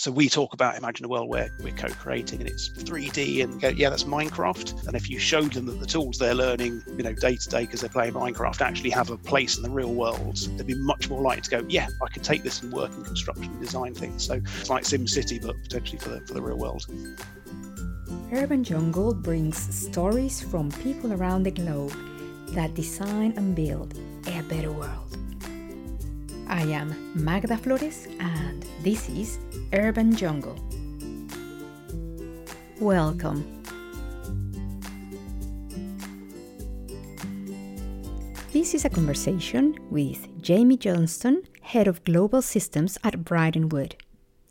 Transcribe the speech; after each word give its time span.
So 0.00 0.10
we 0.10 0.30
talk 0.30 0.54
about 0.54 0.78
imagine 0.78 1.04
a 1.04 1.08
world 1.10 1.28
where 1.28 1.50
we're 1.62 1.74
co-creating 1.74 2.40
and 2.40 2.48
it's 2.48 2.70
3D 2.70 3.44
and 3.44 3.60
go, 3.60 3.68
yeah, 3.68 3.90
that's 3.90 4.04
Minecraft. 4.04 4.86
And 4.86 4.96
if 4.96 5.10
you 5.10 5.18
showed 5.18 5.52
them 5.52 5.66
that 5.66 5.78
the 5.78 5.84
tools 5.84 6.16
they're 6.16 6.34
learning, 6.34 6.82
you 6.96 7.02
know, 7.02 7.12
day 7.12 7.36
to 7.36 7.48
day 7.50 7.66
because 7.66 7.82
they're 7.82 7.90
playing 7.90 8.14
Minecraft 8.14 8.62
actually 8.62 8.88
have 8.88 9.10
a 9.10 9.18
place 9.18 9.58
in 9.58 9.62
the 9.62 9.68
real 9.68 9.92
world, 9.92 10.38
they'd 10.56 10.66
be 10.66 10.74
much 10.74 11.10
more 11.10 11.20
likely 11.20 11.42
to 11.42 11.50
go, 11.50 11.66
yeah, 11.68 11.86
I 12.02 12.08
can 12.08 12.22
take 12.22 12.42
this 12.42 12.62
and 12.62 12.72
work 12.72 12.90
in 12.94 13.04
construction 13.04 13.52
and 13.52 13.60
design 13.60 13.92
things. 13.92 14.24
So 14.24 14.40
it's 14.58 14.70
like 14.70 14.84
SimCity, 14.84 15.42
but 15.42 15.54
potentially 15.64 15.98
for 15.98 16.08
the, 16.08 16.20
for 16.22 16.32
the 16.32 16.40
real 16.40 16.56
world. 16.56 16.86
Urban 18.32 18.64
Jungle 18.64 19.12
brings 19.12 19.58
stories 19.58 20.40
from 20.40 20.70
people 20.82 21.12
around 21.12 21.42
the 21.42 21.50
globe 21.50 21.94
that 22.52 22.72
design 22.72 23.34
and 23.36 23.54
build 23.54 23.98
a 24.28 24.40
better 24.44 24.72
world. 24.72 25.19
I 26.50 26.62
am 26.62 27.12
Magda 27.14 27.56
Flores, 27.56 28.08
and 28.18 28.66
this 28.82 29.08
is 29.08 29.38
Urban 29.72 30.16
Jungle. 30.16 30.56
Welcome. 32.80 33.62
This 38.52 38.74
is 38.74 38.84
a 38.84 38.90
conversation 38.90 39.76
with 39.90 40.26
Jaimie 40.42 40.80
Johnston, 40.80 41.44
Head 41.62 41.86
of 41.86 42.02
Global 42.02 42.42
Systems 42.42 42.98
at 43.04 43.24
Bryden 43.24 43.68
Wood. 43.68 43.94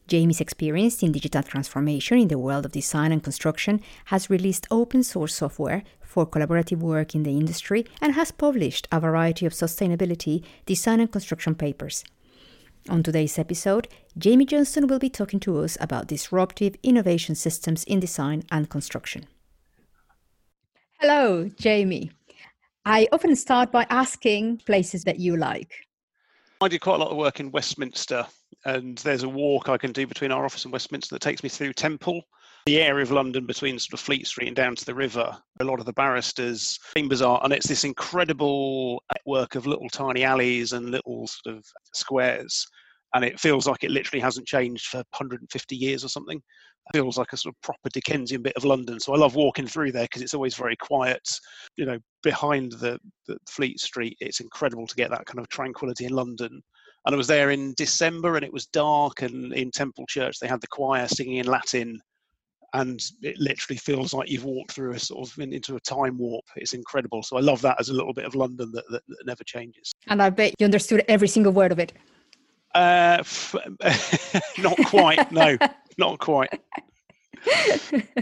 Jaimie's 0.09 0.41
experience 0.41 1.03
in 1.03 1.11
digital 1.11 1.43
transformation 1.43 2.17
in 2.17 2.29
the 2.29 2.39
world 2.39 2.65
of 2.65 2.71
design 2.71 3.11
and 3.11 3.23
construction 3.23 3.79
has 4.05 4.29
released 4.29 4.65
open 4.71 5.03
source 5.03 5.35
software 5.35 5.83
for 6.01 6.25
collaborative 6.25 6.79
work 6.79 7.13
in 7.13 7.21
the 7.21 7.37
industry 7.37 7.85
and 8.01 8.15
has 8.15 8.31
published 8.31 8.87
a 8.91 8.99
variety 8.99 9.45
of 9.45 9.53
sustainability, 9.53 10.43
design, 10.65 10.99
and 10.99 11.11
construction 11.11 11.53
papers. 11.53 12.03
On 12.89 13.03
today's 13.03 13.37
episode, 13.37 13.87
Jaimie 14.17 14.47
Johnston 14.47 14.87
will 14.87 14.97
be 14.97 15.11
talking 15.11 15.39
to 15.41 15.59
us 15.59 15.77
about 15.79 16.07
disruptive 16.07 16.75
innovation 16.81 17.35
systems 17.35 17.83
in 17.83 17.99
design 17.99 18.43
and 18.51 18.67
construction. 18.67 19.25
Hello, 20.99 21.45
Jaimie. 21.61 22.09
I 22.83 23.07
often 23.11 23.35
start 23.35 23.71
by 23.71 23.85
asking 23.91 24.57
places 24.65 25.03
that 25.03 25.19
you 25.19 25.37
like. 25.37 25.71
I 26.61 26.67
do 26.67 26.79
quite 26.79 26.95
a 26.95 27.03
lot 27.03 27.11
of 27.11 27.17
work 27.17 27.39
in 27.39 27.51
Westminster, 27.51 28.25
and 28.65 28.97
there's 28.99 29.23
a 29.23 29.29
walk 29.29 29.69
I 29.69 29.77
can 29.77 29.91
do 29.91 30.05
between 30.05 30.31
our 30.31 30.45
office 30.45 30.65
and 30.65 30.73
Westminster 30.73 31.15
that 31.15 31.21
takes 31.21 31.43
me 31.43 31.49
through 31.49 31.73
Temple, 31.73 32.21
the 32.65 32.81
area 32.81 33.03
of 33.03 33.11
London 33.11 33.45
between 33.45 33.79
sort 33.79 33.93
of 33.93 33.99
Fleet 33.99 34.27
Street 34.27 34.47
and 34.47 34.55
down 34.55 34.75
to 34.75 34.85
the 34.85 34.93
river. 34.93 35.35
A 35.59 35.63
lot 35.63 35.79
of 35.79 35.85
the 35.85 35.93
barristers, 35.93 36.77
chambers 36.95 37.21
are, 37.21 37.39
and 37.43 37.53
it's 37.53 37.67
this 37.67 37.83
incredible 37.83 39.01
network 39.13 39.55
of 39.55 39.65
little 39.65 39.89
tiny 39.89 40.23
alleys 40.23 40.73
and 40.73 40.91
little 40.91 41.27
sort 41.27 41.57
of 41.57 41.65
squares. 41.93 42.65
And 43.15 43.25
it 43.25 43.39
feels 43.39 43.65
like 43.65 43.83
it 43.83 43.91
literally 43.91 44.21
hasn't 44.21 44.47
changed 44.47 44.87
for 44.87 44.97
150 44.97 45.75
years 45.75 46.03
or 46.03 46.09
something. 46.09 46.37
It 46.37 46.97
feels 46.97 47.17
like 47.17 47.33
a 47.33 47.37
sort 47.37 47.55
of 47.55 47.61
proper 47.61 47.89
Dickensian 47.91 48.43
bit 48.43 48.55
of 48.55 48.65
London. 48.65 48.99
So 48.99 49.13
I 49.13 49.17
love 49.17 49.35
walking 49.35 49.65
through 49.65 49.93
there 49.93 50.03
because 50.03 50.21
it's 50.21 50.35
always 50.35 50.55
very 50.55 50.75
quiet. 50.75 51.27
You 51.75 51.85
know, 51.85 51.97
behind 52.21 52.73
the, 52.73 52.99
the 53.27 53.37
Fleet 53.49 53.79
Street, 53.79 54.17
it's 54.19 54.41
incredible 54.41 54.85
to 54.85 54.95
get 54.95 55.09
that 55.09 55.25
kind 55.25 55.39
of 55.39 55.47
tranquility 55.49 56.05
in 56.05 56.13
London 56.13 56.61
and 57.05 57.15
I 57.15 57.17
was 57.17 57.27
there 57.27 57.51
in 57.51 57.73
December 57.77 58.35
and 58.35 58.45
it 58.45 58.53
was 58.53 58.65
dark 58.67 59.21
and 59.21 59.53
in 59.53 59.71
Temple 59.71 60.05
Church 60.07 60.39
they 60.39 60.47
had 60.47 60.61
the 60.61 60.67
choir 60.67 61.07
singing 61.07 61.37
in 61.37 61.47
Latin 61.47 61.99
and 62.73 63.01
it 63.21 63.37
literally 63.39 63.77
feels 63.77 64.13
like 64.13 64.29
you've 64.29 64.45
walked 64.45 64.73
through 64.73 64.93
a 64.93 64.99
sort 64.99 65.27
of 65.27 65.39
into 65.39 65.75
a 65.75 65.79
time 65.79 66.17
warp. 66.17 66.45
It's 66.55 66.73
incredible. 66.73 67.23
So 67.23 67.37
I 67.37 67.41
love 67.41 67.61
that 67.61 67.79
as 67.79 67.89
a 67.89 67.93
little 67.93 68.13
bit 68.13 68.25
of 68.25 68.35
London 68.35 68.71
that, 68.73 68.83
that, 68.91 69.01
that 69.07 69.25
never 69.25 69.43
changes. 69.43 69.91
And 70.07 70.21
I 70.21 70.29
bet 70.29 70.53
you 70.59 70.65
understood 70.65 71.03
every 71.07 71.27
single 71.27 71.51
word 71.51 71.71
of 71.71 71.79
it. 71.79 71.93
Uh, 72.75 73.17
f- 73.19 73.55
not 74.59 74.77
quite. 74.85 75.31
no, 75.31 75.57
not 75.97 76.19
quite. 76.19 76.61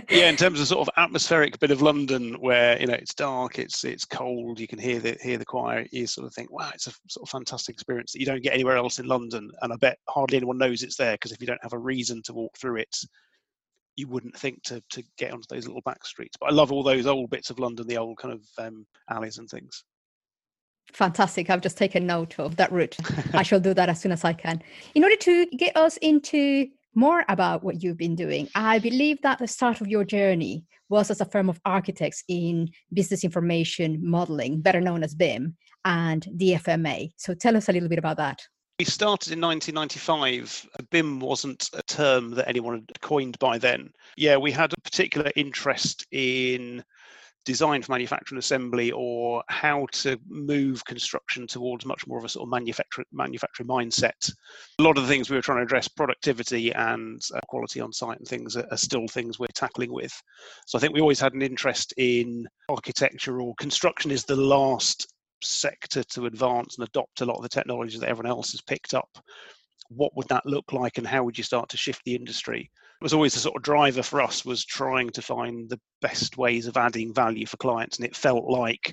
Yeah, 0.09 0.29
in 0.29 0.35
terms 0.35 0.59
of 0.59 0.67
sort 0.67 0.87
of 0.87 0.93
atmospheric 0.97 1.59
bit 1.59 1.71
of 1.71 1.81
London 1.81 2.35
where 2.39 2.79
you 2.79 2.87
know 2.87 2.93
it's 2.93 3.13
dark, 3.13 3.59
it's 3.59 3.83
it's 3.83 4.05
cold, 4.05 4.59
you 4.59 4.67
can 4.67 4.79
hear 4.79 4.99
the 4.99 5.17
hear 5.21 5.37
the 5.37 5.45
choir, 5.45 5.85
you 5.91 6.07
sort 6.07 6.27
of 6.27 6.33
think, 6.33 6.51
wow, 6.51 6.71
it's 6.73 6.87
a 6.87 6.93
sort 7.07 7.27
of 7.27 7.29
fantastic 7.29 7.73
experience 7.73 8.11
that 8.11 8.19
you 8.19 8.25
don't 8.25 8.43
get 8.43 8.53
anywhere 8.53 8.77
else 8.77 8.99
in 8.99 9.07
London. 9.07 9.51
And 9.61 9.73
I 9.73 9.75
bet 9.77 9.97
hardly 10.07 10.37
anyone 10.37 10.57
knows 10.57 10.83
it's 10.83 10.97
there 10.97 11.13
because 11.13 11.31
if 11.31 11.41
you 11.41 11.47
don't 11.47 11.63
have 11.63 11.73
a 11.73 11.79
reason 11.79 12.21
to 12.23 12.33
walk 12.33 12.57
through 12.57 12.77
it, 12.77 12.95
you 13.95 14.07
wouldn't 14.07 14.37
think 14.37 14.61
to 14.63 14.81
to 14.91 15.03
get 15.17 15.33
onto 15.33 15.47
those 15.49 15.67
little 15.67 15.81
back 15.81 16.05
streets. 16.05 16.37
But 16.39 16.51
I 16.51 16.53
love 16.53 16.71
all 16.71 16.83
those 16.83 17.07
old 17.07 17.29
bits 17.29 17.49
of 17.49 17.59
London, 17.59 17.87
the 17.87 17.97
old 17.97 18.17
kind 18.17 18.33
of 18.33 18.65
um, 18.65 18.85
alleys 19.09 19.37
and 19.37 19.49
things. 19.49 19.83
Fantastic. 20.93 21.49
I've 21.49 21.61
just 21.61 21.77
taken 21.77 22.07
note 22.07 22.39
of 22.39 22.55
that 22.55 22.71
route. 22.71 22.95
I 23.33 23.43
shall 23.43 23.59
do 23.59 23.73
that 23.73 23.89
as 23.89 23.99
soon 23.99 24.11
as 24.11 24.23
I 24.23 24.33
can. 24.33 24.61
In 24.95 25.03
order 25.03 25.17
to 25.17 25.45
get 25.47 25.75
us 25.75 25.97
into 25.97 26.69
more 26.97 27.23
about 27.29 27.63
what 27.63 27.83
you've 27.83 27.97
been 27.97 28.15
doing, 28.15 28.49
I 28.55 28.79
believe 28.79 29.21
that 29.21 29.37
the 29.37 29.47
start 29.47 29.81
of 29.81 29.87
your 29.87 30.03
journey 30.03 30.65
was 30.89 31.11
as 31.11 31.21
a 31.21 31.25
firm 31.25 31.47
of 31.47 31.61
architects 31.63 32.23
in 32.27 32.69
business 32.91 33.23
information 33.23 33.99
modeling, 34.01 34.61
better 34.61 34.81
known 34.81 35.03
as 35.03 35.13
BIM, 35.13 35.55
and 35.85 36.25
DFMA. 36.35 37.11
So 37.17 37.35
tell 37.35 37.55
us 37.55 37.69
a 37.69 37.71
little 37.71 37.87
bit 37.87 37.99
about 37.99 38.17
that. 38.17 38.41
We 38.79 38.85
started 38.85 39.31
in 39.31 39.41
1995. 39.41 40.67
BIM 40.89 41.19
wasn't 41.19 41.69
a 41.73 41.83
term 41.83 42.31
that 42.31 42.47
anyone 42.47 42.75
had 42.75 43.01
coined 43.01 43.37
by 43.37 43.59
then. 43.59 43.91
Yeah, 44.17 44.37
we 44.37 44.51
had 44.51 44.73
a 44.73 44.81
particular 44.81 45.31
interest 45.35 46.05
in 46.11 46.83
design 47.47 47.81
for 47.81 47.93
manufacturing 47.93 48.37
assembly 48.37 48.91
or 48.91 49.41
how 49.47 49.87
to 49.93 50.19
move 50.27 50.83
construction 50.83 51.47
towards 51.47 51.85
much 51.85 52.05
more 52.05 52.19
of 52.19 52.25
a 52.25 52.29
sort 52.29 52.45
of 52.45 52.51
manufacturing 52.51 53.05
manufacturing 53.13 53.69
mindset. 53.69 54.29
A 54.79 54.83
lot 54.83 54.97
of 54.97 55.03
the 55.03 55.09
things 55.09 55.29
we 55.29 55.37
were 55.37 55.41
trying 55.41 55.59
to 55.59 55.63
address, 55.63 55.87
productivity 55.87 56.73
and 56.73 57.21
uh, 57.33 57.39
quality 57.47 57.79
on 57.79 57.93
site 57.93 58.17
and 58.17 58.27
things, 58.27 58.57
are, 58.57 58.67
are, 58.69 58.77
still 58.77 59.07
things 59.07 59.39
we're 59.39 59.47
tackling 59.55 59.93
with. 59.93 60.11
So 60.65 60.77
I 60.77 60.81
think 60.81 60.93
we 60.93 60.99
always 60.99 61.21
had 61.21 61.33
an 61.33 61.41
interest 61.41 61.93
in 61.95 62.45
architecture 62.67 63.39
or 63.39 63.55
construction 63.55 64.11
is 64.11 64.25
the 64.25 64.35
last 64.35 65.07
sector 65.41 66.03
to 66.03 66.25
advance 66.25 66.77
and 66.77 66.85
adopt 66.85 67.21
a 67.21 67.25
lot 67.25 67.37
of 67.37 67.43
the 67.43 67.49
technologies 67.49 68.01
that 68.01 68.09
everyone 68.09 68.29
else 68.29 68.51
has 68.51 68.61
picked 68.61 68.93
up, 68.93 69.17
what 69.89 70.15
would 70.15 70.27
that 70.29 70.45
look 70.45 70.73
like 70.73 70.97
and 70.97 71.07
how 71.07 71.23
would 71.23 71.37
you 71.37 71.43
start 71.43 71.69
to 71.69 71.77
shift 71.77 72.01
the 72.05 72.15
industry? 72.15 72.69
It 72.99 73.03
was 73.03 73.13
always 73.13 73.33
the 73.33 73.39
sort 73.39 73.55
of 73.55 73.63
driver 73.63 74.03
for 74.03 74.21
us 74.21 74.43
was 74.43 74.65
trying 74.65 75.09
to 75.11 75.21
find 75.21 75.69
the 75.69 75.79
best 76.01 76.37
ways 76.37 76.67
of 76.67 76.77
adding 76.77 77.13
value 77.13 77.45
for 77.45 77.57
clients. 77.57 77.97
And 77.97 78.05
it 78.05 78.15
felt 78.15 78.45
like 78.45 78.91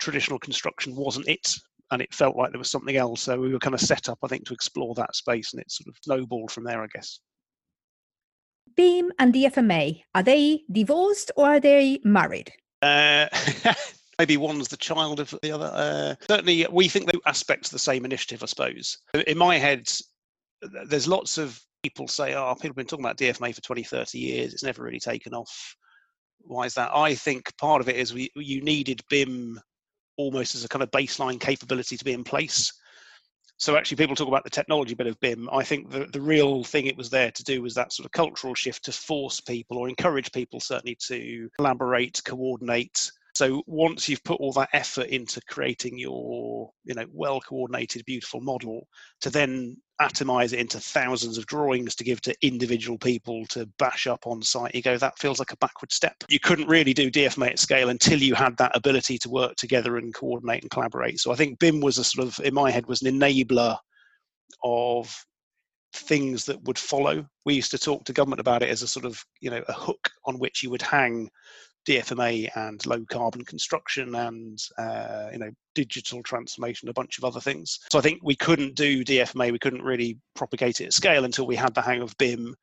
traditional 0.00 0.38
construction 0.38 0.96
wasn't 0.96 1.28
it. 1.28 1.54
And 1.90 2.02
it 2.02 2.12
felt 2.12 2.36
like 2.36 2.50
there 2.50 2.58
was 2.58 2.70
something 2.70 2.96
else. 2.96 3.22
So 3.22 3.38
we 3.38 3.52
were 3.52 3.58
kind 3.58 3.74
of 3.74 3.80
set 3.80 4.08
up, 4.08 4.18
I 4.24 4.28
think, 4.28 4.46
to 4.46 4.54
explore 4.54 4.94
that 4.94 5.14
space 5.14 5.52
and 5.52 5.60
it 5.60 5.70
sort 5.70 5.88
of 5.88 5.96
snowballed 6.02 6.50
from 6.50 6.64
there, 6.64 6.82
I 6.82 6.86
guess. 6.92 7.20
BIM 8.76 9.12
and 9.18 9.32
DFMA, 9.32 10.02
are 10.14 10.22
they 10.22 10.62
divorced 10.72 11.30
or 11.36 11.46
are 11.46 11.60
they 11.60 12.00
married? 12.02 12.50
Uh, 12.82 13.28
maybe 14.18 14.36
one's 14.36 14.68
the 14.68 14.76
child 14.76 15.20
of 15.20 15.34
the 15.42 15.52
other. 15.52 15.70
Uh, 15.72 16.14
certainly, 16.28 16.66
we 16.70 16.88
think 16.88 17.10
the 17.10 17.20
aspects 17.26 17.68
of 17.68 17.72
the 17.72 17.78
same 17.78 18.04
initiative, 18.04 18.42
I 18.42 18.46
suppose. 18.46 18.98
In 19.26 19.38
my 19.38 19.58
head, 19.58 19.88
there's 20.86 21.08
lots 21.08 21.38
of 21.38 21.60
people 21.82 22.08
say, 22.08 22.34
oh, 22.34 22.54
people 22.54 22.70
have 22.70 22.76
been 22.76 22.86
talking 22.86 23.04
about 23.04 23.18
DFMA 23.18 23.54
for 23.54 23.60
20, 23.60 23.82
30 23.82 24.18
years. 24.18 24.52
It's 24.52 24.62
never 24.62 24.82
really 24.82 25.00
taken 25.00 25.34
off. 25.34 25.76
Why 26.40 26.64
is 26.64 26.74
that? 26.74 26.90
I 26.94 27.14
think 27.14 27.56
part 27.58 27.80
of 27.80 27.88
it 27.88 27.96
is 27.96 28.12
we 28.12 28.30
you 28.36 28.62
needed 28.62 29.02
BIM 29.08 29.60
almost 30.16 30.54
as 30.54 30.64
a 30.64 30.68
kind 30.68 30.82
of 30.82 30.90
baseline 30.90 31.40
capability 31.40 31.96
to 31.96 32.04
be 32.04 32.12
in 32.12 32.24
place. 32.24 32.72
So 33.56 33.76
actually, 33.76 33.98
people 33.98 34.16
talk 34.16 34.28
about 34.28 34.44
the 34.44 34.50
technology 34.50 34.94
bit 34.94 35.06
of 35.06 35.18
BIM. 35.20 35.48
I 35.52 35.62
think 35.62 35.90
the, 35.90 36.06
the 36.06 36.20
real 36.20 36.64
thing 36.64 36.86
it 36.86 36.96
was 36.96 37.08
there 37.08 37.30
to 37.30 37.44
do 37.44 37.62
was 37.62 37.74
that 37.74 37.92
sort 37.92 38.04
of 38.04 38.12
cultural 38.12 38.54
shift 38.54 38.84
to 38.86 38.92
force 38.92 39.40
people 39.40 39.78
or 39.78 39.88
encourage 39.88 40.32
people 40.32 40.60
certainly 40.60 40.96
to 41.06 41.48
collaborate, 41.56 42.20
coordinate, 42.24 43.10
so 43.34 43.62
once 43.66 44.08
you've 44.08 44.22
put 44.22 44.40
all 44.40 44.52
that 44.52 44.68
effort 44.72 45.08
into 45.08 45.40
creating 45.48 45.98
your, 45.98 46.70
you 46.84 46.94
know, 46.94 47.04
well 47.12 47.40
coordinated, 47.40 48.04
beautiful 48.04 48.40
model, 48.40 48.86
to 49.22 49.30
then 49.30 49.76
atomize 50.00 50.52
it 50.52 50.60
into 50.60 50.78
thousands 50.78 51.36
of 51.36 51.46
drawings 51.46 51.96
to 51.96 52.04
give 52.04 52.20
to 52.20 52.34
individual 52.42 52.96
people 52.96 53.44
to 53.46 53.68
bash 53.78 54.06
up 54.06 54.26
on 54.26 54.40
site, 54.40 54.74
you 54.74 54.82
go, 54.82 54.96
that 54.96 55.18
feels 55.18 55.40
like 55.40 55.52
a 55.52 55.56
backward 55.56 55.90
step. 55.90 56.14
You 56.28 56.38
couldn't 56.38 56.68
really 56.68 56.94
do 56.94 57.10
DFMA 57.10 57.50
at 57.50 57.58
scale 57.58 57.88
until 57.88 58.20
you 58.20 58.34
had 58.34 58.56
that 58.58 58.76
ability 58.76 59.18
to 59.18 59.28
work 59.28 59.56
together 59.56 59.96
and 59.96 60.14
coordinate 60.14 60.62
and 60.62 60.70
collaborate. 60.70 61.18
So 61.18 61.32
I 61.32 61.36
think 61.36 61.58
BIM 61.58 61.80
was 61.80 61.98
a 61.98 62.04
sort 62.04 62.28
of, 62.28 62.44
in 62.44 62.54
my 62.54 62.70
head, 62.70 62.86
was 62.86 63.02
an 63.02 63.18
enabler 63.18 63.76
of 64.62 65.12
things 65.92 66.44
that 66.44 66.62
would 66.64 66.78
follow. 66.78 67.26
We 67.44 67.54
used 67.54 67.72
to 67.72 67.78
talk 67.78 68.04
to 68.04 68.12
government 68.12 68.40
about 68.40 68.62
it 68.62 68.68
as 68.68 68.82
a 68.82 68.88
sort 68.88 69.04
of, 69.04 69.20
you 69.40 69.50
know, 69.50 69.62
a 69.66 69.72
hook 69.72 70.08
on 70.24 70.38
which 70.38 70.62
you 70.62 70.70
would 70.70 70.82
hang 70.82 71.28
DFMA 71.86 72.50
and 72.56 72.84
low 72.86 73.04
carbon 73.10 73.44
construction 73.44 74.14
and 74.14 74.58
uh, 74.78 75.28
you 75.32 75.38
know 75.38 75.50
digital 75.74 76.22
transformation, 76.22 76.88
a 76.88 76.92
bunch 76.92 77.18
of 77.18 77.24
other 77.24 77.40
things. 77.40 77.80
So 77.90 77.98
I 77.98 78.02
think 78.02 78.20
we 78.22 78.36
couldn't 78.36 78.74
do 78.74 79.04
DFMA, 79.04 79.52
we 79.52 79.58
couldn't 79.58 79.82
really 79.82 80.18
propagate 80.34 80.80
it 80.80 80.86
at 80.86 80.92
scale 80.92 81.24
until 81.24 81.46
we 81.46 81.56
had 81.56 81.74
the 81.74 81.82
hang 81.82 82.02
of 82.02 82.16
BIM. 82.18 82.54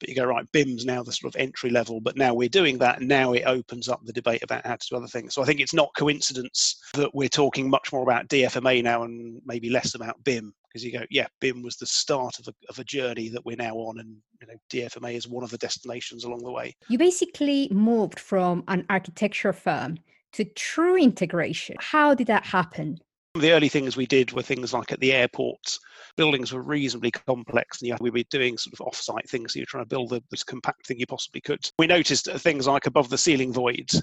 but 0.00 0.08
you 0.08 0.14
go 0.14 0.24
right 0.24 0.50
bim's 0.52 0.84
now 0.84 1.02
the 1.02 1.12
sort 1.12 1.32
of 1.34 1.40
entry 1.40 1.70
level 1.70 2.00
but 2.00 2.16
now 2.16 2.34
we're 2.34 2.48
doing 2.48 2.78
that 2.78 3.02
now 3.02 3.32
it 3.32 3.44
opens 3.44 3.88
up 3.88 4.00
the 4.04 4.12
debate 4.12 4.42
about 4.42 4.66
how 4.66 4.74
to 4.74 4.86
do 4.88 4.96
other 4.96 5.06
things 5.06 5.34
so 5.34 5.42
i 5.42 5.44
think 5.44 5.60
it's 5.60 5.74
not 5.74 5.90
coincidence 5.96 6.80
that 6.94 7.14
we're 7.14 7.28
talking 7.28 7.68
much 7.68 7.92
more 7.92 8.02
about 8.02 8.26
dfma 8.28 8.82
now 8.82 9.02
and 9.02 9.40
maybe 9.44 9.68
less 9.68 9.94
about 9.94 10.22
bim 10.24 10.54
because 10.70 10.84
you 10.84 10.92
go 10.92 11.04
yeah 11.10 11.26
bim 11.40 11.62
was 11.62 11.76
the 11.76 11.86
start 11.86 12.38
of 12.38 12.48
a, 12.48 12.54
of 12.68 12.78
a 12.78 12.84
journey 12.84 13.28
that 13.28 13.44
we're 13.44 13.56
now 13.56 13.74
on 13.74 13.98
and 13.98 14.16
you 14.40 14.46
know 14.46 14.54
dfma 14.70 15.14
is 15.14 15.28
one 15.28 15.44
of 15.44 15.50
the 15.50 15.58
destinations 15.58 16.24
along 16.24 16.42
the 16.42 16.50
way. 16.50 16.74
You 16.88 16.98
basically 16.98 17.68
moved 17.70 18.20
from 18.20 18.64
an 18.68 18.86
architecture 18.88 19.52
firm 19.52 19.98
to 20.32 20.44
true 20.44 20.96
integration. 20.96 21.76
How 21.80 22.14
did 22.14 22.28
that 22.28 22.44
happen? 22.44 22.98
The 23.34 23.52
early 23.52 23.68
things 23.68 23.96
we 23.96 24.06
did 24.06 24.32
were 24.32 24.42
things 24.42 24.72
like 24.72 24.92
at 24.92 25.00
the 25.00 25.12
airports 25.12 25.78
buildings 26.16 26.52
were 26.52 26.62
reasonably 26.62 27.10
complex 27.10 27.80
and 27.80 27.88
you, 27.88 27.96
we 28.00 28.10
were 28.10 28.22
doing 28.30 28.58
sort 28.58 28.74
of 28.74 28.80
off-site 28.80 29.28
things 29.28 29.52
so 29.52 29.58
you're 29.58 29.66
trying 29.66 29.84
to 29.84 29.88
build 29.88 30.10
the 30.10 30.22
most 30.32 30.46
compact 30.46 30.86
thing 30.86 30.98
you 30.98 31.06
possibly 31.06 31.40
could. 31.40 31.60
We 31.78 31.86
noticed 31.86 32.28
uh, 32.28 32.38
things 32.38 32.66
like 32.66 32.86
above 32.86 33.08
the 33.08 33.18
ceiling 33.18 33.52
voids 33.52 34.02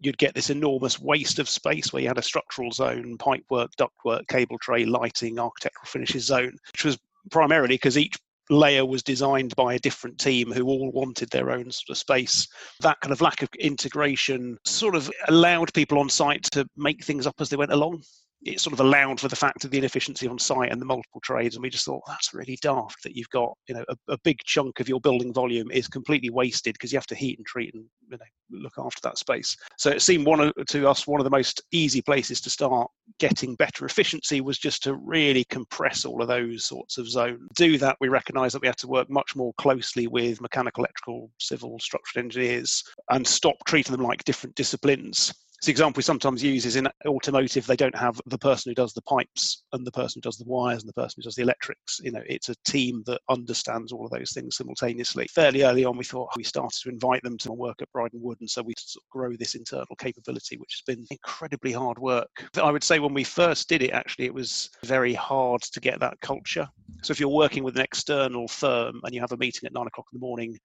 you'd 0.00 0.18
get 0.18 0.34
this 0.34 0.50
enormous 0.50 0.98
waste 1.00 1.38
of 1.38 1.48
space 1.48 1.92
where 1.92 2.02
you 2.02 2.08
had 2.08 2.18
a 2.18 2.22
structural 2.22 2.70
zone 2.70 3.16
pipework 3.18 3.68
ductwork 3.78 4.26
cable 4.28 4.58
tray 4.58 4.84
lighting 4.84 5.38
architectural 5.38 5.86
finishes 5.86 6.24
zone 6.24 6.56
which 6.72 6.84
was 6.84 6.98
primarily 7.30 7.74
because 7.74 7.98
each 7.98 8.16
layer 8.50 8.84
was 8.84 9.02
designed 9.02 9.54
by 9.56 9.74
a 9.74 9.78
different 9.78 10.18
team 10.18 10.50
who 10.50 10.66
all 10.66 10.90
wanted 10.90 11.30
their 11.30 11.52
own 11.52 11.70
sort 11.70 11.90
of 11.90 11.96
space. 11.96 12.48
That 12.80 13.00
kind 13.00 13.12
of 13.12 13.20
lack 13.20 13.42
of 13.42 13.48
integration 13.58 14.58
sort 14.64 14.96
of 14.96 15.10
allowed 15.28 15.72
people 15.72 15.98
on 15.98 16.08
site 16.08 16.42
to 16.52 16.66
make 16.76 17.04
things 17.04 17.26
up 17.26 17.36
as 17.38 17.48
they 17.48 17.56
went 17.56 17.72
along 17.72 18.02
it 18.44 18.60
sort 18.60 18.72
of 18.72 18.80
allowed 18.80 19.20
for 19.20 19.28
the 19.28 19.36
fact 19.36 19.64
of 19.64 19.70
the 19.70 19.78
inefficiency 19.78 20.26
on 20.26 20.38
site 20.38 20.72
and 20.72 20.80
the 20.80 20.86
multiple 20.86 21.20
trades 21.20 21.56
and 21.56 21.62
we 21.62 21.70
just 21.70 21.84
thought 21.84 22.02
that's 22.06 22.34
really 22.34 22.58
daft 22.62 23.02
that 23.02 23.16
you've 23.16 23.28
got 23.30 23.52
you 23.68 23.74
know 23.74 23.84
a, 23.88 23.96
a 24.08 24.18
big 24.24 24.38
chunk 24.44 24.80
of 24.80 24.88
your 24.88 25.00
building 25.00 25.32
volume 25.32 25.70
is 25.70 25.88
completely 25.88 26.30
wasted 26.30 26.74
because 26.74 26.92
you 26.92 26.96
have 26.96 27.06
to 27.06 27.14
heat 27.14 27.38
and 27.38 27.46
treat 27.46 27.74
and 27.74 27.84
you 28.10 28.16
know 28.16 28.24
look 28.52 28.72
after 28.78 29.00
that 29.02 29.18
space. 29.18 29.56
So 29.76 29.90
it 29.90 30.02
seemed 30.02 30.26
one 30.26 30.40
of, 30.40 30.52
to 30.68 30.88
us 30.88 31.06
one 31.06 31.20
of 31.20 31.24
the 31.24 31.30
most 31.30 31.62
easy 31.72 32.02
places 32.02 32.40
to 32.42 32.50
start 32.50 32.90
getting 33.18 33.54
better 33.54 33.84
efficiency 33.84 34.40
was 34.40 34.58
just 34.58 34.82
to 34.84 34.94
really 34.94 35.44
compress 35.44 36.04
all 36.04 36.22
of 36.22 36.28
those 36.28 36.66
sorts 36.66 36.98
of 36.98 37.08
zones. 37.08 37.48
Do 37.54 37.78
that 37.78 37.96
we 38.00 38.08
recognized 38.08 38.54
that 38.54 38.62
we 38.62 38.68
had 38.68 38.78
to 38.78 38.88
work 38.88 39.10
much 39.10 39.36
more 39.36 39.52
closely 39.54 40.06
with 40.06 40.40
mechanical 40.40 40.84
electrical 40.84 41.30
civil 41.38 41.78
structural 41.78 42.24
engineers 42.24 42.82
and 43.10 43.26
stop 43.26 43.56
treating 43.66 43.92
them 43.92 44.04
like 44.04 44.24
different 44.24 44.56
disciplines 44.56 45.32
the 45.66 45.72
example 45.72 45.98
we 45.98 46.02
sometimes 46.02 46.42
use 46.42 46.64
is 46.64 46.76
in 46.76 46.88
automotive, 47.06 47.66
they 47.66 47.76
don't 47.76 47.96
have 47.96 48.20
the 48.26 48.38
person 48.38 48.70
who 48.70 48.74
does 48.74 48.94
the 48.94 49.02
pipes 49.02 49.64
and 49.72 49.86
the 49.86 49.92
person 49.92 50.18
who 50.18 50.28
does 50.28 50.38
the 50.38 50.46
wires 50.46 50.82
and 50.82 50.88
the 50.88 50.94
person 50.94 51.16
who 51.16 51.22
does 51.22 51.34
the 51.34 51.42
electrics. 51.42 52.00
You 52.02 52.12
know, 52.12 52.22
it's 52.26 52.48
a 52.48 52.54
team 52.64 53.02
that 53.06 53.20
understands 53.28 53.92
all 53.92 54.06
of 54.06 54.10
those 54.10 54.32
things 54.32 54.56
simultaneously. 54.56 55.26
Fairly 55.28 55.62
early 55.62 55.84
on, 55.84 55.98
we 55.98 56.04
thought 56.04 56.34
we 56.36 56.44
started 56.44 56.80
to 56.80 56.88
invite 56.88 57.22
them 57.22 57.36
to 57.38 57.52
work 57.52 57.82
at 57.82 57.92
Bryden 57.92 58.22
Wood, 58.22 58.38
and 58.40 58.48
so 58.48 58.62
we 58.62 58.72
sort 58.78 59.02
of 59.04 59.10
grow 59.10 59.36
this 59.36 59.54
internal 59.54 59.96
capability, 59.98 60.56
which 60.56 60.82
has 60.86 60.96
been 60.96 61.06
incredibly 61.10 61.72
hard 61.72 61.98
work. 61.98 62.30
I 62.62 62.70
would 62.70 62.84
say 62.84 62.98
when 62.98 63.14
we 63.14 63.24
first 63.24 63.68
did 63.68 63.82
it, 63.82 63.90
actually, 63.90 64.26
it 64.26 64.34
was 64.34 64.70
very 64.84 65.12
hard 65.12 65.60
to 65.62 65.80
get 65.80 66.00
that 66.00 66.20
culture. 66.22 66.68
So 67.02 67.12
if 67.12 67.20
you're 67.20 67.28
working 67.28 67.64
with 67.64 67.76
an 67.76 67.82
external 67.82 68.48
firm 68.48 69.00
and 69.04 69.14
you 69.14 69.20
have 69.20 69.32
a 69.32 69.36
meeting 69.36 69.66
at 69.66 69.74
nine 69.74 69.86
o'clock 69.86 70.06
in 70.12 70.18
the 70.18 70.26
morning, 70.26 70.58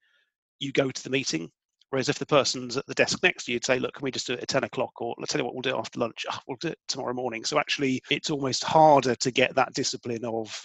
you 0.60 0.72
go 0.72 0.90
to 0.90 1.04
the 1.04 1.10
meeting 1.10 1.52
Whereas 1.96 2.10
if 2.10 2.20
the 2.20 2.26
person's 2.26 2.76
at 2.76 2.86
the 2.88 2.94
desk 2.94 3.24
next 3.24 3.46
to 3.46 3.52
you, 3.52 3.54
you'd 3.54 3.64
say, 3.64 3.80
look, 3.80 3.94
can 3.94 4.04
we 4.04 4.12
just 4.12 4.28
do 4.28 4.34
it 4.34 4.42
at 4.42 4.50
10 4.50 4.66
o'clock? 4.66 4.92
Or 5.00 5.16
let's 5.18 5.32
tell 5.32 5.40
you 5.40 5.46
what, 5.46 5.56
we'll 5.56 5.62
do 5.62 5.70
it 5.70 5.80
after 5.80 5.98
lunch. 5.98 6.26
Oh, 6.30 6.38
we'll 6.46 6.58
do 6.60 6.68
it 6.68 6.78
tomorrow 6.90 7.14
morning. 7.14 7.46
So 7.46 7.58
actually, 7.58 8.02
it's 8.12 8.30
almost 8.30 8.66
harder 8.66 9.16
to 9.16 9.32
get 9.32 9.56
that 9.56 9.74
discipline 9.74 10.26
of 10.26 10.62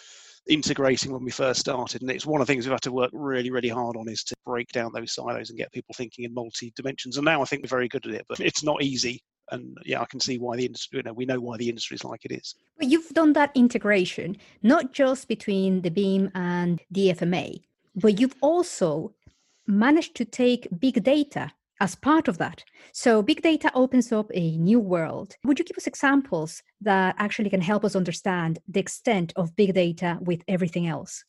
integrating 0.48 1.12
when 1.12 1.22
we 1.22 1.30
first 1.30 1.60
started. 1.60 2.02
And 2.02 2.10
it's 2.10 2.26
one 2.26 2.40
of 2.40 2.48
the 2.48 2.52
things 2.52 2.66
we've 2.66 2.72
had 2.72 2.82
to 2.82 2.90
work 2.90 3.10
really, 3.12 3.52
really 3.52 3.68
hard 3.68 3.96
on 3.96 4.08
is 4.08 4.24
to 4.24 4.34
break 4.44 4.70
down 4.70 4.90
those 4.92 5.14
silos 5.14 5.50
and 5.50 5.56
get 5.56 5.70
people 5.70 5.94
thinking 5.96 6.24
in 6.24 6.34
multi 6.34 6.72
dimensions. 6.74 7.16
And 7.16 7.24
now 7.24 7.40
I 7.42 7.44
think 7.44 7.62
we're 7.62 7.68
very 7.68 7.86
good 7.86 8.06
at 8.06 8.14
it, 8.14 8.26
but 8.28 8.40
it's 8.40 8.64
not 8.64 8.82
easy. 8.82 9.22
And 9.52 9.78
yeah, 9.84 10.00
I 10.00 10.06
can 10.06 10.18
see 10.18 10.36
why 10.36 10.56
the 10.56 10.66
industry, 10.66 10.96
you 10.96 11.04
know, 11.04 11.12
we 11.12 11.26
know 11.26 11.38
why 11.38 11.58
the 11.58 11.68
industry 11.68 11.94
is 11.94 12.02
like 12.02 12.24
it 12.24 12.32
is. 12.32 12.56
But 12.76 12.88
you've 12.88 13.10
done 13.10 13.34
that 13.34 13.52
integration, 13.54 14.36
not 14.64 14.92
just 14.92 15.28
between 15.28 15.82
the 15.82 15.90
BIM 15.90 16.32
and 16.34 16.82
DFMA, 16.92 17.60
but 17.94 18.18
you've 18.18 18.34
also 18.40 19.12
managed 19.70 20.16
to 20.16 20.24
take 20.24 20.68
big 20.78 21.02
data 21.02 21.52
as 21.80 21.94
part 21.94 22.28
of 22.28 22.38
that. 22.38 22.62
So, 22.92 23.22
big 23.22 23.42
data 23.42 23.70
opens 23.74 24.12
up 24.12 24.30
a 24.34 24.56
new 24.58 24.78
world. 24.78 25.36
Would 25.44 25.58
you 25.58 25.64
give 25.64 25.78
us 25.78 25.86
examples 25.86 26.62
that 26.82 27.14
actually 27.18 27.50
can 27.50 27.62
help 27.62 27.84
us 27.84 27.96
understand 27.96 28.58
the 28.68 28.80
extent 28.80 29.32
of 29.36 29.56
big 29.56 29.74
data 29.74 30.18
with 30.20 30.42
everything 30.46 30.86
else? 30.86 31.24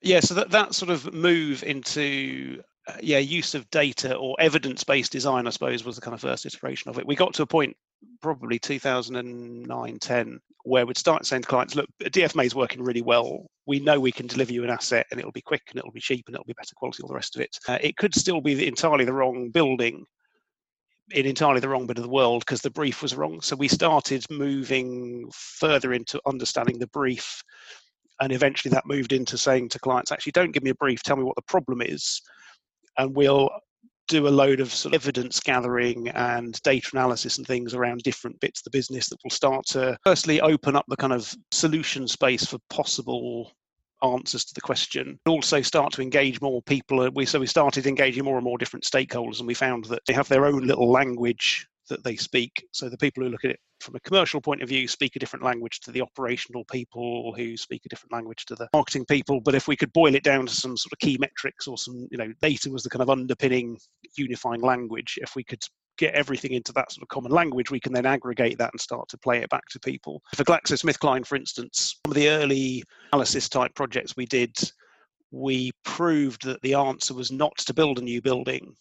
Yeah, 0.00 0.20
so 0.20 0.34
that, 0.34 0.50
that 0.50 0.74
sort 0.74 0.90
of 0.90 1.12
move 1.12 1.62
into 1.62 2.62
uh, 2.88 2.94
yeah 3.00 3.18
use 3.18 3.54
of 3.54 3.68
data 3.70 4.14
or 4.16 4.36
evidence-based 4.38 5.12
design, 5.12 5.46
I 5.46 5.50
suppose, 5.50 5.84
was 5.84 5.96
the 5.96 6.02
kind 6.02 6.14
of 6.14 6.20
first 6.20 6.46
iteration 6.46 6.90
of 6.90 6.98
it. 6.98 7.06
We 7.06 7.16
got 7.16 7.34
to 7.34 7.42
a 7.42 7.46
point 7.46 7.76
probably 8.20 8.58
2009 8.58 9.98
10 9.98 10.40
where 10.64 10.86
we'd 10.86 10.96
start 10.96 11.26
saying 11.26 11.42
to 11.42 11.48
clients 11.48 11.74
look 11.74 11.88
dfma 12.02 12.44
is 12.44 12.54
working 12.54 12.82
really 12.82 13.02
well. 13.02 13.46
We 13.66 13.80
know 13.80 13.98
we 13.98 14.12
can 14.12 14.26
deliver 14.26 14.52
you 14.52 14.64
an 14.64 14.70
asset 14.70 15.06
and 15.10 15.18
it'll 15.18 15.32
be 15.32 15.42
quick 15.42 15.62
and 15.70 15.78
it'll 15.78 15.92
be 15.92 16.00
cheap 16.00 16.24
and 16.26 16.34
it'll 16.34 16.44
be 16.44 16.52
better 16.54 16.74
quality 16.76 17.02
all 17.02 17.08
the 17.08 17.14
rest 17.14 17.36
of 17.36 17.42
it. 17.42 17.58
Uh, 17.68 17.78
it 17.80 17.96
could 17.96 18.14
still 18.14 18.40
be 18.40 18.66
entirely 18.66 19.04
the 19.04 19.12
wrong 19.12 19.50
building 19.50 20.04
in 21.10 21.26
entirely 21.26 21.60
the 21.60 21.68
wrong 21.68 21.86
bit 21.86 21.98
of 21.98 22.04
the 22.04 22.10
world 22.10 22.42
because 22.42 22.62
the 22.62 22.70
brief 22.70 23.02
was 23.02 23.14
wrong. 23.14 23.40
So 23.40 23.56
we 23.56 23.68
started 23.68 24.24
moving 24.30 25.28
further 25.32 25.92
into 25.92 26.20
understanding 26.26 26.78
the 26.78 26.86
brief 26.88 27.42
and 28.20 28.32
eventually 28.32 28.70
that 28.72 28.86
moved 28.86 29.12
into 29.12 29.36
saying 29.36 29.68
to 29.70 29.78
clients 29.78 30.12
actually 30.12 30.32
don't 30.32 30.52
give 30.52 30.62
me 30.62 30.70
a 30.70 30.74
brief. 30.76 31.02
Tell 31.02 31.16
me 31.16 31.24
what 31.24 31.36
the 31.36 31.42
problem 31.42 31.82
is 31.82 32.20
and 32.98 33.14
we'll 33.14 33.50
do 34.08 34.26
a 34.26 34.30
load 34.30 34.60
of 34.60 34.72
sort 34.72 34.94
of 34.94 35.02
evidence 35.02 35.40
gathering 35.40 36.08
and 36.08 36.60
data 36.62 36.88
analysis 36.92 37.38
and 37.38 37.46
things 37.46 37.74
around 37.74 38.02
different 38.02 38.38
bits 38.40 38.60
of 38.60 38.64
the 38.64 38.76
business 38.76 39.08
that 39.08 39.18
will 39.22 39.30
start 39.30 39.64
to 39.66 39.96
firstly 40.04 40.40
open 40.40 40.76
up 40.76 40.84
the 40.88 40.96
kind 40.96 41.12
of 41.12 41.34
solution 41.50 42.06
space 42.06 42.44
for 42.44 42.58
possible 42.68 43.52
answers 44.02 44.44
to 44.44 44.54
the 44.54 44.60
question 44.60 45.06
and 45.06 45.32
also 45.32 45.62
start 45.62 45.92
to 45.92 46.02
engage 46.02 46.40
more 46.40 46.60
people 46.62 47.00
uh, 47.00 47.10
we 47.14 47.24
so 47.24 47.38
we 47.38 47.46
started 47.46 47.86
engaging 47.86 48.24
more 48.24 48.36
and 48.36 48.44
more 48.44 48.58
different 48.58 48.84
stakeholders 48.84 49.38
and 49.38 49.46
we 49.46 49.54
found 49.54 49.84
that 49.84 50.02
they 50.08 50.12
have 50.12 50.28
their 50.28 50.44
own 50.44 50.66
little 50.66 50.90
language 50.90 51.68
that 51.88 52.02
they 52.04 52.16
speak. 52.16 52.66
So 52.72 52.88
the 52.88 52.98
people 52.98 53.22
who 53.22 53.30
look 53.30 53.44
at 53.44 53.52
it 53.52 53.60
from 53.82 53.96
a 53.96 54.00
commercial 54.00 54.40
point 54.40 54.62
of 54.62 54.68
view 54.68 54.86
speak 54.88 55.16
a 55.16 55.18
different 55.18 55.44
language 55.44 55.80
to 55.80 55.92
the 55.92 56.00
operational 56.00 56.64
people 56.64 57.34
who 57.36 57.56
speak 57.56 57.82
a 57.84 57.88
different 57.88 58.12
language 58.12 58.46
to 58.46 58.54
the 58.54 58.68
marketing 58.72 59.04
people. 59.04 59.40
But 59.40 59.54
if 59.54 59.68
we 59.68 59.76
could 59.76 59.92
boil 59.92 60.14
it 60.14 60.22
down 60.22 60.46
to 60.46 60.54
some 60.54 60.76
sort 60.76 60.92
of 60.92 60.98
key 60.98 61.16
metrics 61.18 61.66
or 61.66 61.76
some, 61.76 62.06
you 62.10 62.18
know, 62.18 62.32
data 62.40 62.70
was 62.70 62.82
the 62.82 62.90
kind 62.90 63.02
of 63.02 63.10
underpinning 63.10 63.78
unifying 64.16 64.62
language. 64.62 65.18
If 65.20 65.34
we 65.36 65.44
could 65.44 65.62
get 65.98 66.14
everything 66.14 66.52
into 66.52 66.72
that 66.72 66.90
sort 66.92 67.02
of 67.02 67.08
common 67.08 67.32
language, 67.32 67.70
we 67.70 67.80
can 67.80 67.92
then 67.92 68.06
aggregate 68.06 68.58
that 68.58 68.72
and 68.72 68.80
start 68.80 69.08
to 69.08 69.18
play 69.18 69.38
it 69.38 69.50
back 69.50 69.66
to 69.70 69.80
people. 69.80 70.22
For 70.34 70.44
GlaxoSmithKline, 70.44 71.26
for 71.26 71.36
instance, 71.36 71.96
some 72.04 72.12
of 72.12 72.16
the 72.16 72.28
early 72.28 72.82
analysis 73.12 73.48
type 73.48 73.74
projects 73.74 74.16
we 74.16 74.26
did, 74.26 74.56
we 75.30 75.72
proved 75.84 76.44
that 76.46 76.62
the 76.62 76.74
answer 76.74 77.14
was 77.14 77.30
not 77.30 77.56
to 77.58 77.74
build 77.74 77.98
a 77.98 78.02
new 78.02 78.22
building, 78.22 78.74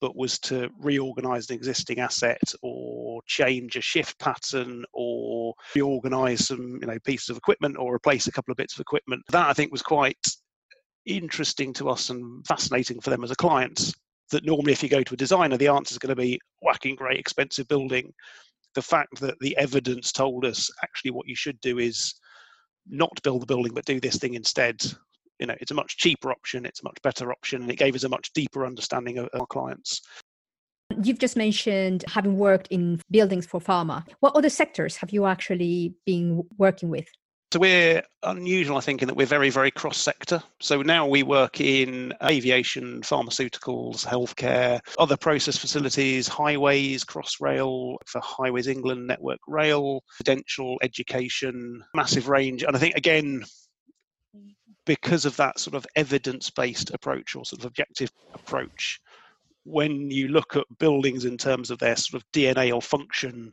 but 0.00 0.16
was 0.16 0.38
to 0.38 0.68
reorganize 0.78 1.48
an 1.48 1.56
existing 1.56 1.98
asset 1.98 2.40
or 2.62 3.20
change 3.26 3.76
a 3.76 3.80
shift 3.80 4.18
pattern 4.18 4.84
or 4.92 5.54
reorganize 5.74 6.46
some 6.46 6.78
you 6.80 6.86
know 6.86 6.98
pieces 7.04 7.30
of 7.30 7.36
equipment 7.36 7.76
or 7.78 7.94
replace 7.94 8.26
a 8.26 8.32
couple 8.32 8.52
of 8.52 8.56
bits 8.56 8.74
of 8.74 8.80
equipment. 8.80 9.22
That 9.30 9.48
i 9.48 9.52
think 9.52 9.72
was 9.72 9.82
quite 9.82 10.18
interesting 11.06 11.72
to 11.74 11.88
us 11.88 12.10
and 12.10 12.46
fascinating 12.46 13.00
for 13.00 13.10
them 13.10 13.24
as 13.24 13.30
a 13.30 13.36
client 13.36 13.92
that 14.32 14.44
normally 14.44 14.72
if 14.72 14.82
you 14.82 14.88
go 14.88 15.02
to 15.02 15.14
a 15.14 15.16
designer 15.16 15.56
the 15.56 15.68
answer 15.68 15.92
is 15.92 15.98
going 15.98 16.14
to 16.14 16.20
be 16.20 16.38
whacking 16.62 16.96
great 16.96 17.18
expensive 17.18 17.68
building. 17.68 18.12
The 18.74 18.82
fact 18.82 19.20
that 19.20 19.38
the 19.40 19.56
evidence 19.56 20.12
told 20.12 20.44
us 20.44 20.70
actually 20.82 21.12
what 21.12 21.28
you 21.28 21.36
should 21.36 21.60
do 21.60 21.78
is 21.78 22.14
not 22.88 23.22
build 23.22 23.42
the 23.42 23.46
building 23.46 23.72
but 23.74 23.84
do 23.84 24.00
this 24.00 24.16
thing 24.16 24.34
instead 24.34 24.76
you 25.38 25.46
know 25.46 25.54
it's 25.60 25.70
a 25.70 25.74
much 25.74 25.96
cheaper 25.96 26.30
option 26.30 26.64
it's 26.66 26.80
a 26.80 26.84
much 26.84 26.98
better 27.02 27.30
option 27.32 27.62
and 27.62 27.70
it 27.70 27.76
gave 27.76 27.94
us 27.94 28.04
a 28.04 28.08
much 28.08 28.32
deeper 28.32 28.66
understanding 28.66 29.18
of 29.18 29.28
our 29.34 29.46
clients 29.46 30.02
You've 31.02 31.18
just 31.18 31.36
mentioned 31.36 32.04
having 32.08 32.38
worked 32.38 32.68
in 32.68 33.00
buildings 33.10 33.44
for 33.44 33.60
pharma. 33.60 34.06
What 34.20 34.36
other 34.36 34.48
sectors 34.48 34.96
have 34.96 35.10
you 35.10 35.26
actually 35.26 35.94
been 36.06 36.44
working 36.58 36.90
with? 36.90 37.08
So 37.52 37.60
we're 37.60 38.02
unusual, 38.24 38.76
I 38.76 38.80
think, 38.80 39.02
in 39.02 39.08
that 39.08 39.14
we're 39.14 39.26
very, 39.26 39.50
very 39.50 39.70
cross-sector. 39.70 40.42
So 40.60 40.82
now 40.82 41.06
we 41.06 41.22
work 41.22 41.60
in 41.60 42.12
aviation, 42.24 43.02
pharmaceuticals, 43.02 44.04
healthcare, 44.04 44.80
other 44.98 45.16
process 45.16 45.56
facilities, 45.56 46.26
highways, 46.26 47.04
Crossrail 47.04 47.96
for 48.06 48.20
Highways 48.20 48.66
England, 48.66 49.06
Network 49.06 49.38
Rail, 49.46 50.02
residential, 50.18 50.76
education, 50.82 51.84
massive 51.94 52.28
range. 52.28 52.64
And 52.64 52.74
I 52.74 52.80
think 52.80 52.96
again, 52.96 53.44
because 54.86 55.24
of 55.24 55.36
that 55.36 55.58
sort 55.58 55.74
of 55.74 55.86
evidence 55.96 56.48
based 56.50 56.90
approach 56.94 57.34
or 57.34 57.44
sort 57.44 57.60
of 57.60 57.66
objective 57.66 58.10
approach, 58.34 59.00
when 59.64 60.10
you 60.10 60.28
look 60.28 60.56
at 60.56 60.64
buildings 60.78 61.24
in 61.24 61.36
terms 61.36 61.70
of 61.70 61.78
their 61.78 61.96
sort 61.96 62.22
of 62.22 62.32
DNA 62.32 62.72
or 62.72 62.80
function, 62.80 63.52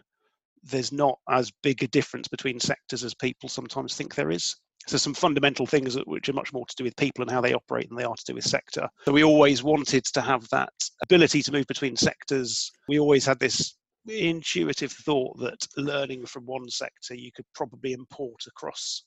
there's 0.63 0.91
not 0.91 1.17
as 1.29 1.51
big 1.63 1.83
a 1.83 1.87
difference 1.87 2.27
between 2.27 2.59
sectors 2.59 3.03
as 3.03 3.13
people 3.13 3.49
sometimes 3.49 3.95
think 3.95 4.15
there 4.15 4.31
is. 4.31 4.55
So 4.85 4.97
some 4.97 5.13
fundamental 5.13 5.65
things 5.65 5.97
which 6.05 6.29
are 6.29 6.33
much 6.33 6.53
more 6.53 6.65
to 6.65 6.75
do 6.75 6.83
with 6.83 6.95
people 6.97 7.21
and 7.21 7.31
how 7.31 7.41
they 7.41 7.53
operate 7.53 7.89
than 7.89 7.97
they 7.97 8.03
are 8.03 8.15
to 8.15 8.25
do 8.25 8.35
with 8.35 8.45
sector. 8.45 8.87
So 9.05 9.11
we 9.11 9.23
always 9.23 9.63
wanted 9.63 10.03
to 10.05 10.21
have 10.21 10.47
that 10.49 10.73
ability 11.01 11.41
to 11.43 11.51
move 11.51 11.65
between 11.67 11.95
sectors. 11.95 12.71
We 12.87 12.99
always 12.99 13.25
had 13.25 13.39
this 13.39 13.75
intuitive 14.07 14.91
thought 14.91 15.39
that 15.39 15.65
learning 15.77 16.25
from 16.25 16.45
one 16.45 16.69
sector 16.69 17.15
you 17.15 17.31
could 17.31 17.45
probably 17.55 17.93
import 17.93 18.43
across. 18.47 19.05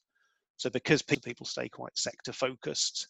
So 0.57 0.71
because 0.71 1.03
people 1.03 1.47
stay 1.47 1.69
quite 1.69 1.97
sector 1.97 2.33
focused, 2.33 3.09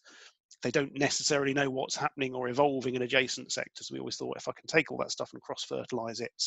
they 0.63 0.71
don't 0.71 0.97
necessarily 0.97 1.53
know 1.53 1.69
what's 1.69 1.95
happening 1.95 2.33
or 2.33 2.49
evolving 2.49 2.95
in 2.95 3.03
adjacent 3.03 3.51
sectors. 3.51 3.91
We 3.91 3.99
always 3.99 4.17
thought 4.17 4.37
if 4.37 4.47
I 4.47 4.53
can 4.53 4.67
take 4.67 4.91
all 4.91 4.97
that 4.99 5.11
stuff 5.11 5.31
and 5.33 5.41
cross 5.41 5.63
fertilize 5.63 6.19
it, 6.19 6.43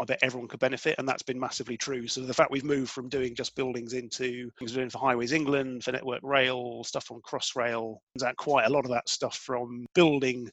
I 0.00 0.04
bet 0.04 0.20
everyone 0.22 0.48
could 0.48 0.60
benefit, 0.60 0.94
and 0.98 1.08
that's 1.08 1.24
been 1.24 1.40
massively 1.40 1.76
true. 1.76 2.06
So 2.06 2.20
the 2.20 2.34
fact 2.34 2.52
we've 2.52 2.64
moved 2.64 2.90
from 2.90 3.08
doing 3.08 3.34
just 3.34 3.56
buildings 3.56 3.94
into 3.94 4.48
things 4.58 4.72
we're 4.72 4.82
doing 4.82 4.90
for 4.90 4.98
Highways 4.98 5.32
England, 5.32 5.82
for 5.82 5.90
Network 5.90 6.20
Rail, 6.22 6.84
stuff 6.84 7.10
on 7.10 7.20
Crossrail, 7.22 7.96
that 8.16 8.36
quite 8.36 8.66
a 8.66 8.70
lot 8.70 8.84
of 8.84 8.92
that 8.92 9.08
stuff 9.08 9.36
from 9.36 9.86
building 9.94 10.48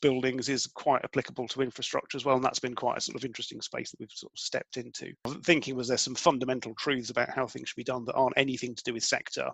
buildings 0.00 0.48
is 0.48 0.66
quite 0.66 1.04
applicable 1.04 1.48
to 1.48 1.62
infrastructure 1.62 2.16
as 2.16 2.24
well, 2.24 2.36
and 2.36 2.44
that's 2.44 2.58
been 2.58 2.74
quite 2.74 2.98
a 2.98 3.00
sort 3.00 3.16
of 3.16 3.24
interesting 3.24 3.60
space 3.60 3.90
that 3.90 4.00
we've 4.00 4.10
sort 4.12 4.32
of 4.32 4.38
stepped 4.38 4.76
into. 4.76 5.12
Thinking 5.44 5.76
was 5.76 5.88
there 5.88 5.96
some 5.96 6.14
fundamental 6.14 6.74
truths 6.74 7.10
about 7.10 7.30
how 7.30 7.46
things 7.46 7.68
should 7.68 7.76
be 7.76 7.84
done 7.84 8.04
that 8.06 8.14
aren't 8.14 8.38
anything 8.38 8.74
to 8.74 8.82
do 8.82 8.94
with 8.94 9.04
sector, 9.04 9.50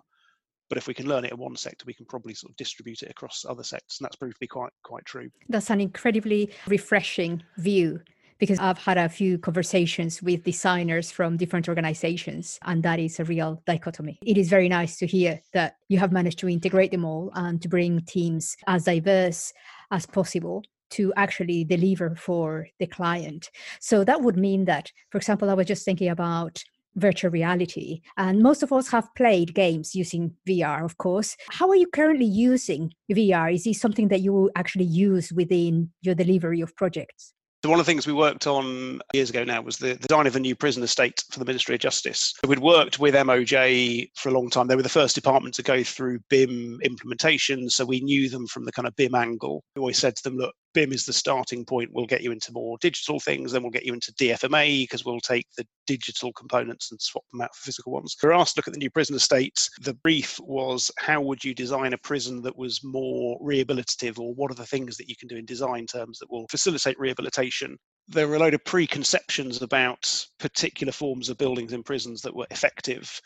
but 0.69 0.77
if 0.77 0.87
we 0.87 0.93
can 0.93 1.07
learn 1.07 1.25
it 1.25 1.31
in 1.31 1.37
one 1.37 1.55
sector, 1.55 1.83
we 1.85 1.93
can 1.93 2.05
probably 2.05 2.33
sort 2.33 2.51
of 2.51 2.57
distribute 2.57 3.01
it 3.01 3.11
across 3.11 3.45
other 3.47 3.63
sectors, 3.63 3.97
and 3.99 4.05
that's 4.05 4.15
proved 4.15 4.35
to 4.35 4.39
be 4.39 4.47
quite 4.47 4.71
quite 4.83 5.05
true. 5.05 5.29
That's 5.49 5.69
an 5.69 5.81
incredibly 5.81 6.51
refreshing 6.67 7.43
view 7.57 8.01
because 8.39 8.59
I've 8.59 8.77
had 8.77 8.97
a 8.97 9.09
few 9.09 9.37
conversations 9.37 10.21
with 10.21 10.43
designers 10.43 11.11
from 11.11 11.37
different 11.37 11.67
organizations, 11.67 12.59
and 12.63 12.83
that 12.83 12.99
is 12.99 13.19
a 13.19 13.23
real 13.23 13.63
dichotomy. 13.65 14.19
It 14.23 14.37
is 14.37 14.49
very 14.49 14.69
nice 14.69 14.97
to 14.97 15.07
hear 15.07 15.41
that 15.53 15.75
you 15.89 15.97
have 15.99 16.11
managed 16.11 16.39
to 16.39 16.49
integrate 16.49 16.91
them 16.91 17.05
all 17.05 17.31
and 17.33 17.61
to 17.61 17.67
bring 17.67 18.01
teams 18.01 18.55
as 18.67 18.83
diverse 18.83 19.53
as 19.91 20.05
possible 20.05 20.63
to 20.89 21.13
actually 21.17 21.63
deliver 21.63 22.15
for 22.15 22.67
the 22.79 22.87
client. 22.87 23.49
So 23.79 24.03
that 24.03 24.21
would 24.21 24.37
mean 24.37 24.65
that, 24.65 24.91
for 25.09 25.17
example, 25.17 25.49
I 25.49 25.53
was 25.53 25.67
just 25.67 25.83
thinking 25.83 26.09
about 26.09 26.63
virtual 26.95 27.31
reality. 27.31 28.01
And 28.17 28.41
most 28.41 28.63
of 28.63 28.73
us 28.73 28.89
have 28.89 29.13
played 29.15 29.53
games 29.53 29.95
using 29.95 30.33
VR, 30.47 30.83
of 30.83 30.97
course. 30.97 31.37
How 31.49 31.69
are 31.69 31.75
you 31.75 31.87
currently 31.87 32.25
using 32.25 32.93
VR? 33.11 33.53
Is 33.53 33.65
this 33.65 33.79
something 33.79 34.07
that 34.09 34.21
you 34.21 34.49
actually 34.55 34.85
use 34.85 35.31
within 35.31 35.91
your 36.01 36.15
delivery 36.15 36.61
of 36.61 36.75
projects? 36.75 37.33
So 37.63 37.71
one 37.71 37.79
of 37.79 37.85
the 37.85 37.91
things 37.91 38.05
we 38.05 38.13
worked 38.13 38.45
on 38.45 39.01
years 39.13 39.31
ago 39.31 39.43
now 39.43 39.61
was 39.61 39.77
the, 39.77 39.93
the 39.93 40.07
design 40.07 40.27
of 40.27 40.35
a 40.35 40.39
new 40.39 40.55
prison 40.55 40.83
estate 40.83 41.23
for 41.31 41.39
the 41.39 41.45
Ministry 41.45 41.73
of 41.73 41.81
Justice. 41.81 42.33
We'd 42.47 42.59
worked 42.59 42.99
with 42.99 43.15
MOJ 43.15 44.11
for 44.15 44.29
a 44.29 44.31
long 44.31 44.51
time. 44.51 44.67
They 44.67 44.75
were 44.75 44.83
the 44.83 44.89
first 44.89 45.15
department 45.15 45.55
to 45.55 45.63
go 45.63 45.83
through 45.83 46.19
BIM 46.29 46.79
implementation, 46.83 47.67
so 47.69 47.83
we 47.83 47.99
knew 48.01 48.29
them 48.29 48.45
from 48.45 48.65
the 48.65 48.71
kind 48.71 48.87
of 48.87 48.95
BIM 48.95 49.15
angle. 49.15 49.63
We 49.75 49.79
always 49.79 49.97
said 49.97 50.15
to 50.17 50.23
them, 50.23 50.37
look, 50.37 50.53
BIM 50.77 50.93
is 50.93 51.07
the 51.07 51.13
starting 51.13 51.65
point. 51.65 51.89
We'll 51.91 52.05
get 52.05 52.21
you 52.21 52.31
into 52.31 52.51
more 52.51 52.77
digital 52.81 53.19
things, 53.19 53.51
then 53.51 53.63
we'll 53.63 53.71
get 53.71 53.83
you 53.83 53.95
into 53.95 54.13
DFMA 54.13 54.83
because 54.83 55.03
we'll 55.03 55.19
take 55.19 55.47
the 55.57 55.65
digital 55.87 56.31
components 56.33 56.91
and 56.91 57.01
swap 57.01 57.23
them 57.31 57.41
out 57.41 57.55
for 57.55 57.63
physical 57.63 57.93
ones. 57.93 58.15
We 58.21 58.27
were 58.27 58.35
asked 58.35 58.53
to 58.53 58.59
look 58.59 58.67
at 58.67 58.73
the 58.73 58.79
new 58.79 58.91
prison 58.91 59.15
estates. 59.15 59.71
The 59.81 59.95
brief 59.95 60.39
was 60.39 60.91
how 60.99 61.19
would 61.21 61.43
you 61.43 61.55
design 61.55 61.93
a 61.93 61.97
prison 61.97 62.43
that 62.43 62.55
was 62.55 62.83
more 62.83 63.39
rehabilitative, 63.41 64.19
or 64.19 64.35
what 64.35 64.51
are 64.51 64.53
the 64.53 64.67
things 64.67 64.97
that 64.97 65.09
you 65.09 65.15
can 65.15 65.27
do 65.27 65.37
in 65.37 65.45
design 65.45 65.87
terms 65.87 66.19
that 66.19 66.29
will 66.29 66.45
facilitate 66.51 66.99
rehabilitation? 66.99 67.75
There 68.07 68.27
were 68.27 68.35
a 68.35 68.39
load 68.39 68.53
of 68.53 68.63
preconceptions 68.63 69.63
about 69.63 70.27
particular 70.37 70.93
forms 70.93 71.29
of 71.29 71.39
buildings 71.39 71.73
in 71.73 71.81
prisons 71.81 72.21
that 72.21 72.35
were 72.35 72.45
effective. 72.51 73.19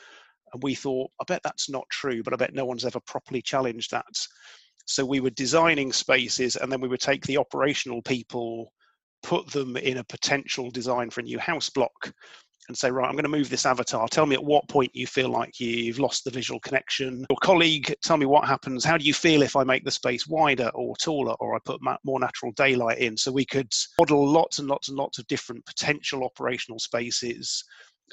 And 0.53 0.63
we 0.63 0.74
thought, 0.74 1.12
I 1.20 1.25
bet 1.27 1.41
that's 1.43 1.70
not 1.70 1.84
true, 1.91 2.24
but 2.24 2.31
I 2.31 2.38
bet 2.38 2.53
no 2.53 2.63
one's 2.63 2.86
ever 2.86 3.01
properly 3.01 3.41
challenged 3.41 3.91
that. 3.91 4.05
So 4.92 5.06
we 5.06 5.22
were 5.22 5.30
designing 5.30 5.94
spaces 5.94 6.58
and 6.58 6.72
then 6.72 6.82
we 6.82 6.88
would 6.90 7.00
take 7.00 7.26
the 7.26 7.38
operational 7.38 8.02
people, 8.02 8.74
put 9.24 9.50
them 9.52 9.78
in 9.78 9.98
a 9.98 10.04
potential 10.04 10.70
design 10.70 11.10
for 11.10 11.22
a 11.22 11.24
new 11.24 11.40
house 11.40 11.70
block 11.70 12.14
and 12.68 12.78
say, 12.78 12.92
right, 12.92 13.08
I'm 13.08 13.14
going 13.14 13.24
to 13.24 13.30
move 13.30 13.50
this 13.50 13.66
avatar. 13.66 14.08
Tell 14.08 14.26
me 14.26 14.36
at 14.36 14.44
what 14.44 14.68
point 14.70 14.92
you 14.94 15.08
feel 15.08 15.30
like 15.30 15.60
you've 15.60 16.00
lost 16.00 16.24
the 16.24 16.30
visual 16.30 16.60
connection. 16.60 17.26
Your 17.30 17.38
colleague, 17.42 17.96
tell 18.04 18.18
me 18.18 18.26
what 18.26 18.48
happens. 18.48 18.86
How 18.86 18.98
do 18.98 19.06
you 19.06 19.14
feel 19.14 19.42
if 19.42 19.56
I 19.56 19.64
make 19.64 19.84
the 19.84 19.92
space 19.92 20.28
wider 20.28 20.70
or 20.76 20.96
taller 20.98 21.36
or 21.40 21.56
I 21.56 21.60
put 21.66 21.82
more 22.04 22.20
natural 22.20 22.52
daylight 22.54 23.00
in? 23.00 23.18
So 23.18 23.32
we 23.32 23.46
could 23.46 23.72
model 23.98 24.28
lots 24.28 24.60
and 24.60 24.68
lots 24.68 24.90
and 24.90 24.98
lots 24.98 25.20
of 25.20 25.28
different 25.28 25.66
potential 25.66 26.24
operational 26.24 26.80
spaces 26.80 27.64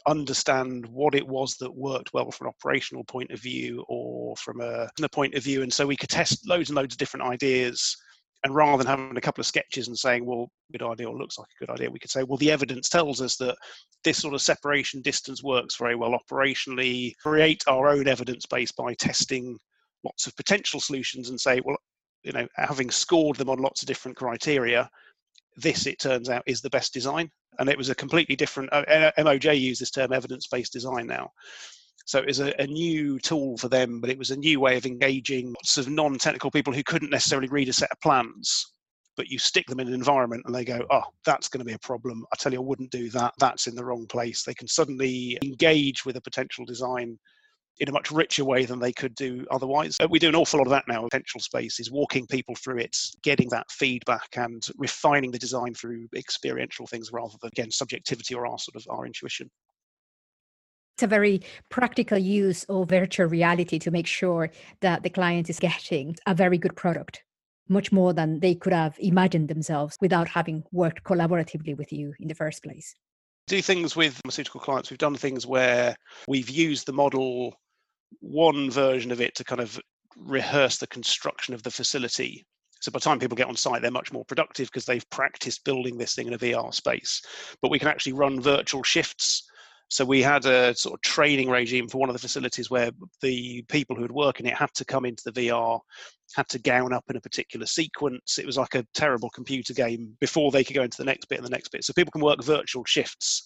understand 0.06 0.86
what 0.86 1.14
it 1.14 1.26
was 1.26 1.56
that 1.56 1.74
worked 1.74 2.12
well 2.12 2.30
from 2.30 2.46
an 2.46 2.54
operational 2.56 3.04
point 3.04 3.30
of 3.30 3.40
view 3.40 3.84
or 3.88 4.36
from 4.36 4.60
a, 4.60 4.88
a 5.02 5.08
point 5.08 5.34
of 5.34 5.42
view. 5.42 5.62
And 5.62 5.72
so 5.72 5.86
we 5.86 5.96
could 5.96 6.10
test 6.10 6.48
loads 6.48 6.70
and 6.70 6.76
loads 6.76 6.94
of 6.94 6.98
different 6.98 7.26
ideas. 7.26 7.96
And 8.44 8.54
rather 8.54 8.84
than 8.84 8.86
having 8.86 9.16
a 9.16 9.20
couple 9.20 9.40
of 9.42 9.46
sketches 9.46 9.88
and 9.88 9.98
saying, 9.98 10.24
well, 10.24 10.48
good 10.70 10.82
idea 10.82 11.08
or 11.08 11.16
looks 11.16 11.38
like 11.38 11.48
a 11.48 11.64
good 11.64 11.72
idea, 11.72 11.90
we 11.90 11.98
could 11.98 12.10
say, 12.10 12.22
well, 12.22 12.36
the 12.38 12.52
evidence 12.52 12.88
tells 12.88 13.20
us 13.20 13.36
that 13.38 13.56
this 14.04 14.18
sort 14.18 14.34
of 14.34 14.40
separation 14.40 15.02
distance 15.02 15.42
works 15.42 15.76
very 15.76 15.96
well 15.96 16.16
operationally. 16.16 17.14
Create 17.20 17.64
our 17.66 17.88
own 17.88 18.06
evidence 18.06 18.46
base 18.46 18.70
by 18.70 18.94
testing 18.94 19.58
lots 20.04 20.28
of 20.28 20.36
potential 20.36 20.80
solutions 20.80 21.30
and 21.30 21.40
say, 21.40 21.60
well, 21.64 21.76
you 22.22 22.32
know, 22.32 22.46
having 22.54 22.90
scored 22.90 23.36
them 23.36 23.50
on 23.50 23.58
lots 23.58 23.82
of 23.82 23.88
different 23.88 24.16
criteria, 24.16 24.88
this, 25.60 25.86
it 25.86 25.98
turns 25.98 26.28
out, 26.28 26.42
is 26.46 26.60
the 26.60 26.70
best 26.70 26.92
design. 26.92 27.30
And 27.58 27.68
it 27.68 27.78
was 27.78 27.90
a 27.90 27.94
completely 27.94 28.36
different, 28.36 28.72
uh, 28.72 29.12
MOJ 29.18 29.60
used 29.60 29.80
this 29.80 29.90
term 29.90 30.12
evidence 30.12 30.46
based 30.46 30.72
design 30.72 31.06
now. 31.06 31.30
So 32.06 32.18
it 32.18 32.26
was 32.26 32.40
a, 32.40 32.58
a, 32.58 32.66
new 32.66 33.18
tool 33.18 33.58
for 33.58 33.68
them, 33.68 34.00
but 34.00 34.08
it 34.08 34.16
was 34.16 34.30
a 34.30 34.36
new 34.36 34.60
way 34.60 34.78
of 34.78 34.86
engaging 34.86 35.48
lots 35.48 35.76
of 35.76 35.90
non 35.90 36.16
technical 36.16 36.50
people 36.50 36.72
who 36.72 36.82
couldn't 36.82 37.10
necessarily 37.10 37.48
read 37.48 37.68
a 37.68 37.72
set 37.72 37.92
of 37.92 38.00
plans. 38.00 38.72
But 39.16 39.28
you 39.28 39.38
stick 39.38 39.66
them 39.66 39.80
in 39.80 39.88
an 39.88 39.94
environment 39.94 40.44
and 40.46 40.54
they 40.54 40.64
go, 40.64 40.86
oh, 40.90 41.02
that's 41.26 41.48
going 41.48 41.58
to 41.58 41.66
be 41.66 41.74
a 41.74 41.78
problem. 41.80 42.24
I 42.32 42.36
tell 42.38 42.52
you, 42.52 42.60
I 42.60 42.64
wouldn't 42.64 42.92
do 42.92 43.10
that. 43.10 43.34
That's 43.38 43.66
in 43.66 43.74
the 43.74 43.84
wrong 43.84 44.06
place. 44.06 44.42
They 44.42 44.54
can 44.54 44.68
suddenly 44.68 45.36
engage 45.42 46.06
with 46.06 46.16
a 46.16 46.20
potential 46.20 46.64
design 46.64 47.18
in 47.80 47.88
a 47.88 47.92
much 47.92 48.10
richer 48.10 48.44
way 48.44 48.64
than 48.64 48.78
they 48.78 48.92
could 48.92 49.14
do 49.14 49.46
otherwise. 49.50 49.96
Uh, 50.00 50.08
we 50.08 50.18
do 50.18 50.28
an 50.28 50.34
awful 50.34 50.58
lot 50.58 50.66
of 50.66 50.70
that 50.70 50.88
now. 50.88 51.02
Potential 51.02 51.40
space 51.40 51.78
is 51.80 51.90
walking 51.90 52.26
people 52.26 52.54
through 52.54 52.78
it, 52.78 52.96
getting 53.22 53.48
that 53.50 53.70
feedback, 53.70 54.28
and 54.36 54.66
refining 54.76 55.30
the 55.30 55.38
design 55.38 55.74
through 55.74 56.08
experiential 56.16 56.86
things 56.86 57.10
rather 57.12 57.34
than 57.40 57.50
again 57.52 57.70
subjectivity 57.70 58.34
or 58.34 58.46
our 58.46 58.58
sort 58.58 58.76
of 58.76 58.84
our 58.90 59.06
intuition. 59.06 59.50
It's 60.96 61.04
a 61.04 61.06
very 61.06 61.42
practical 61.68 62.18
use 62.18 62.64
of 62.64 62.88
virtual 62.88 63.28
reality 63.28 63.78
to 63.78 63.90
make 63.92 64.06
sure 64.06 64.50
that 64.80 65.04
the 65.04 65.10
client 65.10 65.48
is 65.48 65.60
getting 65.60 66.16
a 66.26 66.34
very 66.34 66.58
good 66.58 66.74
product 66.74 67.22
much 67.70 67.92
more 67.92 68.14
than 68.14 68.40
they 68.40 68.54
could 68.54 68.72
have 68.72 68.96
imagined 68.98 69.46
themselves 69.46 69.94
without 70.00 70.26
having 70.26 70.64
worked 70.72 71.04
collaboratively 71.04 71.76
with 71.76 71.92
you 71.92 72.14
in 72.18 72.26
the 72.26 72.34
first 72.34 72.62
place 72.62 72.94
do 73.48 73.62
things 73.62 73.96
with 73.96 74.20
pharmaceutical 74.22 74.60
clients. 74.60 74.90
We've 74.90 74.98
done 74.98 75.16
things 75.16 75.46
where 75.46 75.96
we've 76.28 76.50
used 76.50 76.86
the 76.86 76.92
model 76.92 77.54
one 78.20 78.70
version 78.70 79.12
of 79.12 79.20
it 79.20 79.34
to 79.36 79.44
kind 79.44 79.60
of 79.60 79.80
rehearse 80.16 80.78
the 80.78 80.86
construction 80.86 81.54
of 81.54 81.62
the 81.62 81.70
facility. 81.70 82.44
So 82.80 82.92
by 82.92 82.98
the 82.98 83.04
time 83.04 83.18
people 83.18 83.36
get 83.36 83.48
on 83.48 83.56
site, 83.56 83.82
they're 83.82 83.90
much 83.90 84.12
more 84.12 84.24
productive 84.24 84.68
because 84.68 84.84
they've 84.84 85.08
practiced 85.10 85.64
building 85.64 85.98
this 85.98 86.14
thing 86.14 86.28
in 86.28 86.34
a 86.34 86.38
VR 86.38 86.72
space. 86.72 87.22
But 87.60 87.70
we 87.70 87.78
can 87.78 87.88
actually 87.88 88.12
run 88.12 88.40
virtual 88.40 88.82
shifts. 88.82 89.48
So 89.90 90.04
we 90.04 90.22
had 90.22 90.44
a 90.44 90.74
sort 90.74 90.94
of 90.94 91.00
training 91.00 91.48
regime 91.48 91.88
for 91.88 91.98
one 91.98 92.10
of 92.10 92.12
the 92.12 92.20
facilities 92.20 92.70
where 92.70 92.90
the 93.22 93.62
people 93.68 93.96
who 93.96 94.02
would 94.02 94.12
work 94.12 94.38
in 94.38 94.46
it 94.46 94.54
had 94.54 94.72
to 94.74 94.84
come 94.84 95.06
into 95.06 95.24
the 95.24 95.48
VR, 95.48 95.80
had 96.34 96.48
to 96.50 96.58
gown 96.58 96.92
up 96.92 97.04
in 97.08 97.16
a 97.16 97.20
particular 97.20 97.66
sequence. 97.66 98.38
It 98.38 98.46
was 98.46 98.58
like 98.58 98.74
a 98.74 98.86
terrible 98.94 99.30
computer 99.30 99.72
game 99.72 100.14
before 100.20 100.50
they 100.50 100.62
could 100.62 100.76
go 100.76 100.82
into 100.82 100.98
the 100.98 101.04
next 101.04 101.26
bit 101.26 101.38
and 101.38 101.46
the 101.46 101.50
next 101.50 101.70
bit. 101.70 101.84
So 101.84 101.94
people 101.94 102.12
can 102.12 102.20
work 102.20 102.44
virtual 102.44 102.84
shifts. 102.84 103.44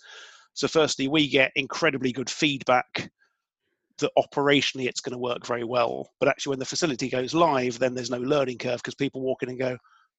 So 0.54 0.66
firstly, 0.68 1.08
we 1.08 1.28
get 1.28 1.52
incredibly 1.54 2.12
good 2.12 2.28
feedback 2.28 3.10
that 3.98 4.10
operationally 4.18 4.86
it's 4.86 5.00
going 5.00 5.12
to 5.12 5.18
work 5.18 5.46
very 5.46 5.64
well. 5.64 6.10
But 6.20 6.28
actually, 6.28 6.52
when 6.52 6.58
the 6.58 6.64
facility 6.64 7.08
goes 7.08 7.34
live, 7.34 7.78
then 7.78 7.94
there's 7.94 8.10
no 8.10 8.18
learning 8.18 8.58
curve 8.58 8.78
because 8.78 8.94
people 8.94 9.20
walk 9.20 9.42
in 9.42 9.48
and 9.48 9.58
go, 9.58 9.76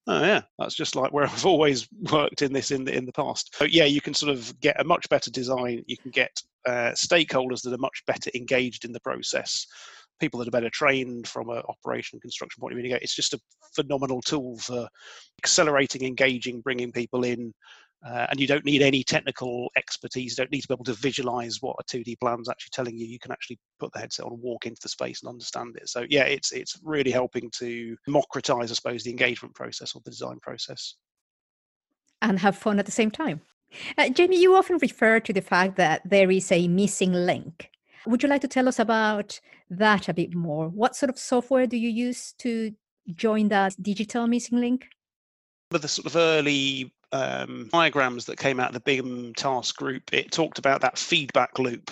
"Oh 0.07 0.21
yeah, 0.21 0.41
that's 0.59 0.75
just 0.75 0.95
like 0.95 1.11
where 1.11 1.25
I've 1.29 1.45
always 1.45 1.87
worked 2.11 2.41
in 2.41 2.53
this 2.53 2.71
in 2.71 2.85
the 2.85 2.95
in 2.95 3.05
the 3.05 3.13
past." 3.13 3.55
So 3.55 3.65
yeah, 3.65 3.85
you 3.85 4.01
can 4.01 4.13
sort 4.13 4.31
of 4.31 4.59
get 4.59 4.79
a 4.79 4.83
much 4.83 5.07
better 5.09 5.31
design. 5.31 5.83
You 5.87 5.97
can 5.97 6.11
get 6.11 6.31
uh, 6.67 6.91
stakeholders 6.91 7.61
that 7.63 7.73
are 7.73 7.77
much 7.77 8.03
better 8.07 8.29
engaged 8.35 8.85
in 8.85 8.91
the 8.91 9.01
process. 9.01 9.65
People 10.19 10.39
that 10.39 10.47
are 10.47 10.51
better 10.51 10.69
trained 10.69 11.27
from 11.27 11.49
an 11.49 11.63
operation 11.67 12.19
construction 12.19 12.61
point 12.61 12.73
of 12.73 12.79
view. 12.79 12.97
It's 13.01 13.15
just 13.15 13.33
a 13.33 13.39
phenomenal 13.75 14.21
tool 14.21 14.57
for 14.59 14.87
accelerating, 15.41 16.03
engaging, 16.03 16.61
bringing 16.61 16.91
people 16.91 17.23
in, 17.23 17.53
uh, 18.05 18.27
and 18.29 18.39
you 18.39 18.47
don't 18.47 18.65
need 18.65 18.81
any 18.81 19.03
technical 19.03 19.69
expertise. 19.77 20.37
You 20.37 20.43
don't 20.43 20.51
need 20.51 20.61
to 20.61 20.67
be 20.67 20.73
able 20.73 20.83
to 20.85 20.93
visualize 20.93 21.61
what 21.61 21.77
a 21.79 21.83
2D 21.83 22.19
plan 22.19 22.41
is 22.41 22.49
actually 22.49 22.71
telling 22.71 22.97
you. 22.97 23.05
You 23.05 23.19
can 23.19 23.31
actually 23.31 23.59
put 23.79 23.93
the 23.93 23.99
headset 23.99 24.25
on 24.25 24.33
and 24.33 24.41
walk 24.41 24.65
into 24.65 24.81
the 24.81 24.89
space 24.89 25.21
and 25.21 25.29
understand 25.29 25.77
it. 25.77 25.87
So 25.87 26.05
yeah, 26.09 26.23
it's 26.23 26.51
it's 26.51 26.77
really 26.83 27.11
helping 27.11 27.49
to 27.59 27.95
democratize, 28.05 28.71
I 28.71 28.75
suppose, 28.75 29.03
the 29.03 29.11
engagement 29.11 29.55
process 29.55 29.95
or 29.95 30.01
the 30.03 30.11
design 30.11 30.39
process. 30.41 30.95
And 32.21 32.39
have 32.39 32.57
fun 32.57 32.79
at 32.79 32.85
the 32.85 32.91
same 32.91 33.11
time. 33.11 33.41
Uh, 33.97 34.03
Jaimie, 34.03 34.37
you 34.37 34.55
often 34.55 34.77
refer 34.81 35.19
to 35.21 35.33
the 35.33 35.41
fact 35.41 35.77
that 35.77 36.01
there 36.05 36.29
is 36.29 36.51
a 36.51 36.67
missing 36.67 37.11
link 37.11 37.69
Would 38.05 38.21
you 38.21 38.29
like 38.29 38.41
to 38.41 38.47
tell 38.47 38.67
us 38.67 38.79
about 38.79 39.39
that 39.69 40.09
a 40.09 40.13
bit 40.13 40.35
more? 40.35 40.67
What 40.67 40.95
sort 40.95 41.09
of 41.09 41.17
software 41.17 41.67
do 41.67 41.77
you 41.77 41.89
use 41.89 42.33
to 42.39 42.73
join 43.15 43.47
that 43.47 43.81
digital 43.81 44.27
missing 44.27 44.59
link? 44.59 44.87
With 45.71 45.81
the 45.81 45.87
sort 45.87 46.07
of 46.07 46.15
early 46.17 46.93
um, 47.13 47.69
diagrams 47.71 48.25
that 48.25 48.39
came 48.39 48.59
out 48.59 48.69
of 48.69 48.73
the 48.73 48.79
BIM 48.81 49.33
task 49.35 49.77
group, 49.77 50.13
it 50.13 50.31
talked 50.31 50.57
about 50.57 50.81
that 50.81 50.97
feedback 50.97 51.59
loop 51.59 51.91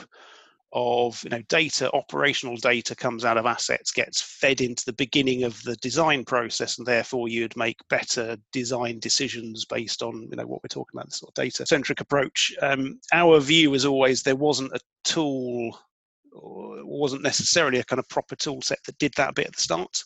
of 0.73 1.21
you 1.23 1.29
know 1.29 1.41
data 1.49 1.91
operational 1.93 2.55
data 2.55 2.95
comes 2.95 3.25
out 3.25 3.37
of 3.37 3.45
assets 3.45 3.91
gets 3.91 4.21
fed 4.21 4.61
into 4.61 4.85
the 4.85 4.93
beginning 4.93 5.43
of 5.43 5.61
the 5.63 5.75
design 5.77 6.23
process 6.23 6.77
and 6.77 6.87
therefore 6.87 7.27
you'd 7.27 7.57
make 7.57 7.77
better 7.89 8.37
design 8.53 8.97
decisions 8.99 9.65
based 9.65 10.01
on 10.01 10.29
you 10.31 10.37
know 10.37 10.47
what 10.47 10.63
we're 10.63 10.69
talking 10.69 10.97
about 10.97 11.07
the 11.07 11.15
sort 11.15 11.29
of 11.29 11.33
data 11.43 11.65
centric 11.65 11.99
approach. 11.99 12.53
Um, 12.61 12.99
our 13.11 13.39
view 13.41 13.69
was 13.69 13.85
always 13.85 14.23
there 14.23 14.35
wasn't 14.35 14.71
a 14.71 14.79
tool 15.03 15.77
or 16.31 16.77
wasn't 16.85 17.21
necessarily 17.21 17.79
a 17.79 17.83
kind 17.83 17.99
of 17.99 18.07
proper 18.07 18.37
tool 18.37 18.61
set 18.61 18.79
that 18.85 18.97
did 18.97 19.13
that 19.17 19.35
bit 19.35 19.47
at 19.47 19.55
the 19.55 19.61
start 19.61 20.03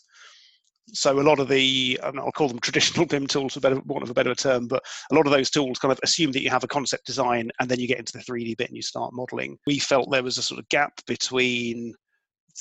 so 0.94 1.20
a 1.20 1.22
lot 1.22 1.39
of 1.39 1.48
the 1.48 2.00
um, 2.04 2.20
I'll 2.20 2.32
call 2.32 2.48
them 2.48 2.60
traditional 2.60 3.06
BIM 3.08 3.27
tools 3.27 3.54
for 3.54 3.60
better 3.60 3.80
want 3.86 4.04
of 4.04 4.10
a 4.10 4.13
better 4.13 4.36
term, 4.36 4.68
but 4.68 4.84
a 5.12 5.15
lot 5.15 5.25
of 5.25 5.32
those 5.32 5.50
tools 5.50 5.80
kind 5.80 5.92
of 5.92 6.00
assume 6.04 6.32
that 6.34 6.42
you 6.42 6.50
have 6.50 6.63
a 6.63 6.68
concept 6.68 7.06
design 7.06 7.51
and 7.60 7.70
then 7.70 7.80
you 7.80 7.88
get 7.88 8.00
into 8.00 8.13
the 8.13 8.24
3D 8.24 8.58
bit 8.58 8.70
and 8.70 8.75
you 8.75 8.84
start 8.84 9.13
modeling. 9.13 9.58
We 9.65 9.80
felt 9.80 10.12
there 10.12 10.24
was 10.24 10.38
a 10.38 10.44
sort 10.44 10.60
of 10.60 10.70
gap 10.70 10.94
between 11.08 11.94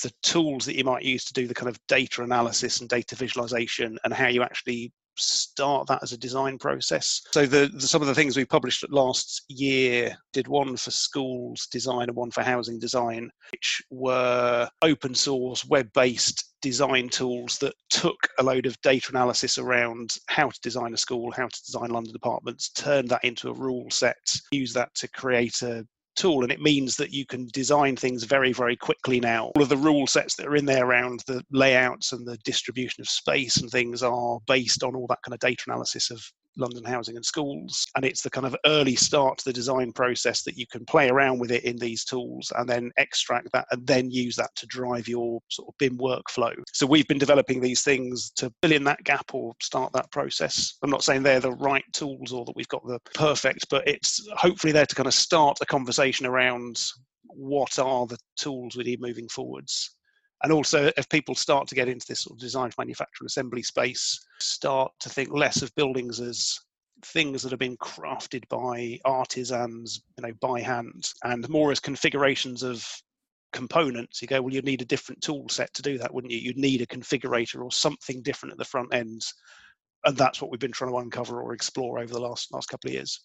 the 0.03 0.13
tools 0.23 0.65
that 0.67 0.77
you 0.77 0.85
might 0.85 1.05
use 1.05 1.25
to 1.25 1.33
do 1.33 1.47
the 1.47 1.55
kind 1.55 1.69
of 1.69 1.79
data 1.87 2.23
analysis 2.23 2.81
and 2.81 2.89
data 2.89 3.15
visualization 3.15 3.97
and 4.05 4.13
how 4.13 4.29
you 4.29 4.43
actually 4.43 4.93
start 5.17 5.87
that 5.89 6.03
as 6.03 6.13
a 6.13 6.19
design 6.19 6.59
process. 6.59 7.23
So 7.33 7.47
the, 7.47 7.71
the, 7.73 7.87
some 7.87 8.03
of 8.03 8.09
the 8.09 8.15
things 8.15 8.37
we 8.37 8.45
published 8.45 8.85
last 8.91 9.45
year 9.49 10.17
did 10.33 10.49
one 10.49 10.77
for 10.77 10.91
schools 10.91 11.67
design 11.71 12.09
and 12.09 12.17
one 12.17 12.31
for 12.31 12.43
housing 12.43 12.79
design, 12.79 13.31
which 13.53 13.83
were 13.91 14.69
open 14.83 15.15
source, 15.15 15.65
web 15.65 15.93
based 15.93 16.55
design 16.63 17.11
tools 17.11 17.59
that 17.59 17.75
took 17.91 18.17
a 18.39 18.43
load 18.43 18.65
of 18.65 18.81
data 18.81 19.09
analysis 19.11 19.59
around 19.59 20.17
how 20.29 20.49
to 20.49 20.61
design 20.63 20.95
a 20.95 20.97
school, 20.97 21.31
how 21.31 21.47
to 21.47 21.63
design 21.65 21.91
London 21.91 22.15
apartments, 22.17 22.71
turned 22.71 23.11
that 23.11 23.23
into 23.23 23.51
a 23.51 23.55
rule 23.55 23.91
set, 23.91 24.17
use 24.51 24.73
that 24.73 24.95
to 24.95 25.07
create 25.09 25.61
a 25.63 25.87
tool 26.15 26.43
and 26.43 26.53
it 26.53 26.61
means 26.61 26.97
that 26.97 27.13
you 27.13 27.27
can 27.27 27.49
design 27.53 27.97
things 27.97 28.25
very 28.25 28.53
very 28.53 28.77
quickly 28.77 29.21
now. 29.21 29.53
All 29.57 29.63
of 29.63 29.69
the 29.69 29.77
rule 29.77 30.07
sets 30.07 30.37
that 30.37 30.47
are 30.47 30.57
in 30.57 30.65
there 30.65 30.87
around 30.87 31.23
the 31.27 31.43
layouts 31.51 32.13
and 32.13 32.27
the 32.27 32.39
distribution 32.39 33.01
of 33.01 33.09
space 33.09 33.59
and 33.59 33.71
things 33.71 34.03
are 34.03 34.39
based 34.47 34.83
on 34.83 34.95
all 34.95 35.07
that 35.09 35.23
kind 35.23 35.35
of 35.35 35.41
data 35.41 35.65
analysis 35.67 36.11
of 36.11 36.25
London 36.57 36.85
Housing 36.85 37.17
and 37.17 37.25
Schools. 37.25 37.87
And 37.97 38.05
it's 38.05 38.23
the 38.23 38.31
kind 38.31 38.47
of 38.47 38.57
early 38.67 38.97
start 38.97 39.39
to 39.39 39.45
the 39.45 39.53
design 39.53 39.93
process 39.93 40.43
that 40.43 40.57
you 40.57 40.67
can 40.67 40.85
play 40.85 41.09
around 41.09 41.39
with 41.39 41.51
it 41.51 41.65
in 41.65 41.77
these 41.77 42.05
tools 42.05 42.53
and 42.57 42.69
then 42.69 42.91
extract 42.99 43.49
that 43.53 43.67
and 43.71 43.87
then 43.87 44.11
use 44.11 44.37
that 44.37 44.55
to 44.57 44.67
drive 44.67 45.09
your 45.09 45.41
sort 45.51 45.69
of 45.69 45.75
BIM 45.79 45.99
workflow. 45.99 46.55
So 46.73 46.87
we've 46.87 47.09
been 47.09 47.19
developing 47.19 47.61
these 47.61 47.83
things 47.83 48.31
to 48.37 48.53
fill 48.63 48.73
in 48.73 48.85
that 48.85 49.03
gap 49.05 49.35
or 49.35 49.55
start 49.61 49.93
that 49.93 50.11
process. 50.11 50.77
I'm 50.83 50.91
not 50.91 51.05
saying 51.05 51.23
they're 51.23 51.41
the 51.41 51.53
right 51.53 51.85
tools 51.93 52.33
or 52.33 52.45
that 52.45 52.57
we've 52.57 52.69
got 52.69 52.87
the 52.87 52.99
perfect, 53.15 53.67
but 53.71 53.87
it's 53.89 54.27
hopefully 54.37 54.73
there 54.73 54.87
to 54.87 54.95
kind 54.95 55.07
of 55.07 55.15
start 55.15 55.59
a 55.61 55.67
conversation 55.67 56.27
around 56.27 56.81
what 57.27 57.79
are 57.79 58.07
the 58.07 58.19
tools 58.37 58.77
we 58.77 58.85
need 58.85 59.01
moving 59.01 59.29
forwards 59.29 59.97
and 60.43 60.53
also 60.53 60.91
if 60.97 61.09
people 61.09 61.35
start 61.35 61.67
to 61.69 61.75
get 61.75 61.89
into 61.89 62.07
this 62.07 62.21
sort 62.21 62.37
of 62.37 62.41
design 62.41 62.71
manufacture 62.77 63.23
and 63.23 63.29
assembly 63.29 63.63
space 63.63 64.27
start 64.41 64.93
to 65.01 65.09
think 65.09 65.31
less 65.33 65.63
of 65.63 65.75
buildings 65.75 66.21
as 66.21 66.59
things 67.03 67.43
that 67.43 67.51
have 67.51 67.59
been 67.59 67.77
crafted 67.79 68.47
by 68.49 68.99
artisans 69.05 70.03
you 70.19 70.27
know 70.27 70.33
by 70.41 70.61
hand 70.61 71.11
and 71.25 71.49
more 71.49 71.71
as 71.71 71.81
configurations 71.81 72.63
of 72.63 72.87
components. 73.55 74.21
You 74.21 74.29
go 74.29 74.43
well 74.43 74.53
you'd 74.53 74.67
need 74.67 74.83
a 74.83 74.87
different 74.87 75.23
tool 75.23 75.49
set 75.49 75.73
to 75.75 75.83
do 75.83 75.97
that 75.99 76.13
wouldn't 76.13 76.33
you? 76.33 76.39
You'd 76.39 76.59
need 76.59 76.83
a 76.83 76.87
configurator 76.87 77.63
or 77.63 77.71
something 77.71 78.21
different 78.21 78.53
at 78.53 78.59
the 78.59 78.65
front 78.65 78.93
end. 78.93 79.23
And 80.05 80.17
that's 80.17 80.43
what 80.43 80.51
we've 80.51 80.61
been 80.61 80.73
trying 80.73 80.91
to 80.91 80.99
uncover 80.99 81.41
or 81.41 81.55
explore 81.55 81.99
over 81.99 82.13
the 82.13 82.21
last 82.21 82.53
last 82.53 82.69
couple 82.69 82.91
of 82.91 82.95
years 82.95 83.19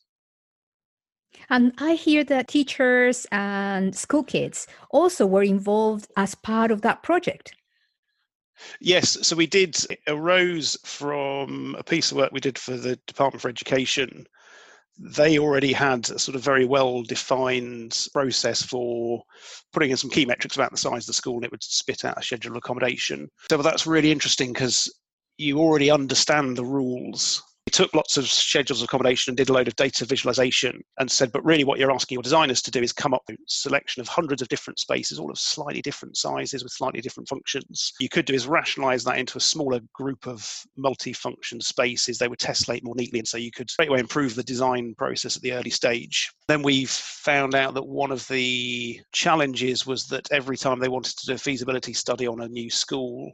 and 1.50 1.74
I 1.78 1.94
hear 1.94 2.24
that 2.26 2.48
teachers 2.48 3.26
and 3.32 3.96
school 3.96 4.24
kids 4.24 4.68
also 4.92 5.26
were 5.26 5.44
involved 5.44 6.08
as 6.16 6.36
part 6.36 6.72
of 6.72 6.82
that 6.82 7.04
project. 7.04 7.56
Yes, 8.82 9.18
so 9.26 9.36
we 9.36 9.48
did, 9.48 9.78
arose 10.08 10.78
from 10.84 11.76
a 11.80 11.84
piece 11.84 12.12
of 12.12 12.18
work 12.18 12.32
we 12.32 12.40
did 12.40 12.58
for 12.58 12.76
the 12.76 12.98
Department 13.08 13.42
for 13.42 13.50
Education. 13.50 14.28
They 14.98 15.40
already 15.40 15.72
had 15.72 16.10
a 16.10 16.20
sort 16.20 16.36
of 16.36 16.44
very 16.44 16.66
well 16.66 17.04
defined 17.04 18.08
process 18.12 18.62
for 18.62 19.24
putting 19.72 19.92
in 19.92 19.98
some 19.98 20.10
key 20.10 20.26
metrics 20.26 20.58
about 20.58 20.72
the 20.72 20.78
size 20.78 21.04
of 21.04 21.08
the 21.08 21.14
school 21.14 21.36
and 21.36 21.46
it 21.46 21.52
would 21.52 21.64
spit 21.64 22.04
out 22.04 22.18
a 22.18 22.22
schedule 22.22 22.52
of 22.52 22.58
accommodation. 22.58 23.30
So 23.50 23.58
that's 23.62 23.88
really 23.88 24.12
interesting 24.12 24.52
because 24.52 24.94
you 25.38 25.60
already 25.60 25.90
understand 25.90 26.58
the 26.58 26.66
rules 26.66 27.42
took 27.70 27.94
lots 27.94 28.18
of 28.18 28.28
schedules 28.28 28.82
of 28.82 28.86
accommodation 28.86 29.32
and 29.32 29.38
did 29.38 29.50
a 29.50 29.54
load 29.54 29.68
of 29.68 29.76
data 29.76 30.06
visualization 30.06 30.82
and 31.00 31.10
said, 31.10 31.32
but 31.32 31.44
really 31.46 31.64
what 31.64 31.80
you're 31.80 31.92
asking 31.92 32.16
your 32.16 32.24
designers 32.24 32.62
to 32.64 32.72
do 32.72 32.82
is 32.82 32.94
come 32.94 33.14
up 33.14 33.24
with 33.28 33.38
a 33.38 33.44
selection 33.48 34.02
of 34.02 34.08
hundreds 34.08 34.42
of 34.42 34.48
different 34.48 34.80
spaces, 34.80 35.20
all 35.20 35.32
of 35.32 35.38
slightly 35.38 35.82
different 35.82 36.18
sizes 36.18 36.64
with 36.64 36.72
slightly 36.72 37.02
different 37.02 37.28
functions. 37.28 37.94
You 38.00 38.10
could 38.10 38.26
do 38.26 38.34
is 38.34 38.48
rationalize 38.48 39.04
that 39.04 39.18
into 39.18 39.38
a 39.38 39.42
smaller 39.42 39.80
group 39.94 40.28
of 40.28 40.66
multi-function 40.78 41.62
spaces. 41.62 42.18
They 42.18 42.28
would 42.28 42.40
tessellate 42.40 42.84
more 42.84 42.96
neatly. 42.96 43.20
And 43.20 43.28
so 43.28 43.38
you 43.38 43.52
could 43.52 43.70
straight 43.70 43.90
away 43.90 44.00
improve 44.00 44.36
the 44.36 44.44
design 44.44 44.96
process 44.98 45.36
at 45.36 45.42
the 45.42 45.54
early 45.54 45.70
stage. 45.70 46.32
Then 46.48 46.62
we 46.62 46.86
found 46.86 47.56
out 47.56 47.74
that 47.74 47.86
one 47.86 48.12
of 48.12 48.28
the 48.28 49.00
challenges 49.12 49.86
was 49.86 50.08
that 50.08 50.32
every 50.32 50.58
time 50.58 50.80
they 50.80 50.90
wanted 50.90 51.18
to 51.18 51.26
do 51.26 51.34
a 51.34 51.38
feasibility 51.38 51.94
study 51.94 52.28
on 52.28 52.42
a 52.42 52.48
new 52.48 52.70
school, 52.70 53.32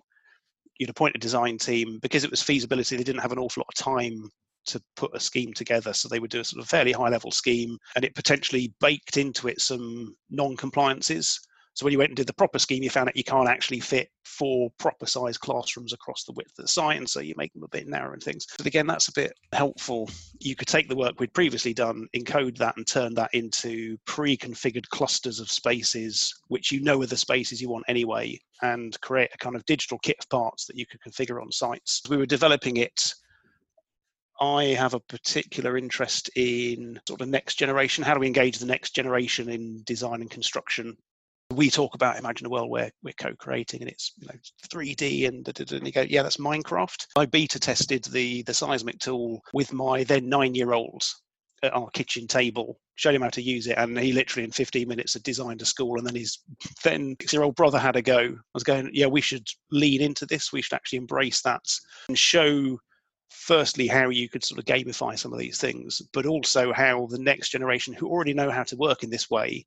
you'd 0.77 0.89
appoint 0.89 1.15
a 1.15 1.19
design 1.19 1.57
team 1.57 1.99
because 2.01 2.23
it 2.23 2.31
was 2.31 2.41
feasibility. 2.41 2.97
They 2.97 3.03
didn't 3.03 3.21
have 3.21 3.31
an 3.31 3.39
awful 3.39 3.61
lot 3.61 3.73
of 3.77 3.83
time 3.83 4.29
to 4.67 4.81
put 4.95 5.15
a 5.15 5.19
scheme 5.19 5.53
together, 5.53 5.93
so 5.93 6.07
they 6.07 6.19
would 6.19 6.31
do 6.31 6.39
a 6.39 6.43
sort 6.43 6.61
of 6.63 6.69
fairly 6.69 6.91
high 6.91 7.09
level 7.09 7.31
scheme, 7.31 7.77
and 7.95 8.03
it 8.03 8.15
potentially 8.15 8.73
baked 8.81 9.17
into 9.17 9.47
it 9.47 9.61
some 9.61 10.15
non-compliances. 10.29 11.39
So 11.75 11.85
when 11.85 11.91
you 11.91 11.97
went 11.97 12.11
and 12.11 12.17
did 12.17 12.27
the 12.27 12.33
proper 12.33 12.57
scheme, 12.57 12.83
you 12.83 12.89
found 12.89 13.09
out 13.09 13.17
you 13.17 13.23
can't 13.23 13.49
actually 13.49 13.81
fit 13.81 14.09
four 14.23 14.69
proper 14.79 15.05
sized 15.05 15.41
classrooms 15.41 15.91
across 15.91 16.23
the 16.23 16.31
width 16.31 16.57
of 16.57 16.63
the 16.63 16.69
site, 16.69 16.97
and 16.97 17.09
so 17.09 17.19
you 17.19 17.33
make 17.37 17.51
them 17.53 17.63
a 17.63 17.67
bit 17.67 17.85
narrower 17.85 18.13
and 18.13 18.23
things. 18.23 18.47
But 18.57 18.65
again, 18.65 18.87
that's 18.87 19.09
a 19.09 19.13
bit 19.13 19.33
helpful. 19.51 20.09
You 20.39 20.55
could 20.55 20.69
take 20.69 20.87
the 20.87 20.95
work 20.95 21.19
we'd 21.19 21.33
previously 21.33 21.73
done, 21.73 22.07
encode 22.15 22.57
that, 22.59 22.77
and 22.77 22.87
turn 22.87 23.13
that 23.15 23.33
into 23.33 23.97
pre-configured 24.05 24.87
clusters 24.87 25.41
of 25.41 25.51
spaces, 25.51 26.33
which 26.47 26.71
you 26.71 26.81
know 26.81 27.01
are 27.01 27.07
the 27.07 27.17
spaces 27.17 27.61
you 27.61 27.69
want 27.69 27.85
anyway, 27.89 28.39
and 28.61 28.99
create 29.01 29.31
a 29.33 29.37
kind 29.37 29.57
of 29.57 29.65
digital 29.65 29.99
kit 29.99 30.15
of 30.19 30.29
parts 30.29 30.65
that 30.67 30.77
you 30.77 30.85
could 30.85 31.01
configure 31.01 31.41
on 31.41 31.51
sites. 31.51 32.01
We 32.09 32.15
were 32.17 32.25
developing 32.25 32.77
it 32.77 33.13
I 34.39 34.65
have 34.65 34.93
a 34.93 34.99
particular 34.99 35.77
interest 35.77 36.29
in 36.35 36.99
sort 37.07 37.21
of 37.21 37.29
next 37.29 37.55
generation. 37.55 38.03
How 38.03 38.13
do 38.13 38.19
we 38.19 38.27
engage 38.27 38.57
the 38.57 38.65
next 38.65 38.91
generation 38.91 39.49
in 39.49 39.81
design 39.85 40.19
and 40.21 40.29
construction? 40.29 40.97
We 41.53 41.69
talk 41.69 41.95
about 41.95 42.17
imagine 42.17 42.47
a 42.47 42.49
world 42.49 42.69
where 42.69 42.91
we're 43.03 43.13
co-creating 43.13 43.81
and 43.81 43.89
it's 43.89 44.13
you 44.17 44.27
know 44.27 44.33
3D 44.67 45.27
and, 45.27 45.47
and 45.47 45.85
you 45.85 45.91
go 45.91 46.01
yeah 46.01 46.23
that's 46.23 46.37
Minecraft. 46.37 47.05
I 47.15 47.25
beta 47.25 47.59
tested 47.59 48.03
the 48.05 48.41
the 48.43 48.53
seismic 48.53 48.99
tool 48.99 49.41
with 49.53 49.73
my 49.73 50.03
then 50.03 50.27
nine 50.27 50.55
year 50.55 50.73
old 50.73 51.03
at 51.63 51.73
our 51.73 51.89
kitchen 51.91 52.27
table, 52.27 52.79
showed 52.95 53.15
him 53.15 53.21
how 53.21 53.29
to 53.29 53.41
use 53.41 53.67
it, 53.67 53.77
and 53.77 53.97
he 53.97 54.11
literally 54.11 54.43
in 54.43 54.51
15 54.51 54.87
minutes 54.87 55.13
had 55.13 55.23
designed 55.23 55.61
a 55.61 55.65
school. 55.65 55.97
And 55.97 56.05
then 56.05 56.15
his 56.15 56.39
then 56.83 57.15
six 57.21 57.33
year 57.33 57.43
old 57.43 57.55
brother 57.55 57.79
had 57.79 57.95
a 57.95 58.01
go. 58.01 58.19
I 58.19 58.37
was 58.53 58.63
going 58.63 58.89
yeah 58.93 59.07
we 59.07 59.21
should 59.21 59.47
lean 59.71 60.01
into 60.01 60.25
this. 60.25 60.51
We 60.51 60.61
should 60.61 60.75
actually 60.75 60.97
embrace 60.97 61.41
that 61.41 61.63
and 62.07 62.17
show 62.17 62.79
firstly 63.29 63.87
how 63.87 64.09
you 64.09 64.29
could 64.29 64.43
sort 64.43 64.59
of 64.59 64.65
gamify 64.65 65.17
some 65.17 65.33
of 65.33 65.39
these 65.39 65.59
things 65.59 66.01
but 66.13 66.25
also 66.25 66.71
how 66.71 67.07
the 67.07 67.19
next 67.19 67.49
generation 67.49 67.93
who 67.93 68.07
already 68.07 68.33
know 68.33 68.49
how 68.49 68.63
to 68.63 68.77
work 68.77 69.03
in 69.03 69.09
this 69.09 69.29
way 69.29 69.65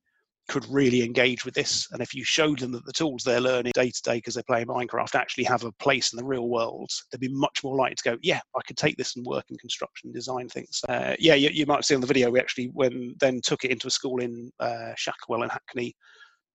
could 0.49 0.67
really 0.71 1.03
engage 1.03 1.45
with 1.45 1.55
this. 1.55 1.87
And 1.93 2.01
if 2.01 2.15
you 2.15 2.25
showed 2.25 2.59
them 2.59 2.73
that 2.73 2.85
the 2.87 2.93
tools 2.93 3.23
they're 3.23 3.41
learning 3.41 3.73
day 3.75 3.91
to 3.91 4.03
day 4.03 4.17
because 4.17 4.35
they're 4.35 4.43
playing 4.45 4.67
Minecraft 4.67 5.15
actually 5.15 5.45
have 5.45 5.65
a 5.65 5.73
place 5.73 6.13
in 6.13 6.17
the 6.17 6.25
real 6.25 6.49
world, 6.49 6.91
they'd 7.11 7.21
be 7.21 7.29
much 7.29 7.63
more 7.63 7.77
likely 7.77 7.97
to 7.97 8.11
go, 8.11 8.19
yeah, 8.23 8.41
I 8.57 8.61
could 8.67 8.79
take 8.79 8.97
this 8.97 9.15
and 9.17 9.27
work 9.27 9.45
in 9.51 9.57
construction 9.59 10.11
design 10.11 10.49
things. 10.49 10.81
Uh, 10.89 11.15
yeah, 11.19 11.35
you, 11.35 11.51
you, 11.51 11.67
might 11.67 11.85
see 11.85 11.95
on 11.95 12.01
the 12.01 12.07
video, 12.07 12.31
we 12.31 12.41
actually 12.41 12.71
when 12.73 13.15
then 13.21 13.41
took 13.43 13.65
it 13.65 13.71
into 13.71 13.89
a 13.89 13.91
school 13.91 14.21
in 14.21 14.51
uh, 14.59 14.93
Shacklewell 14.97 15.43
and 15.43 15.53
Hackney, 15.53 15.95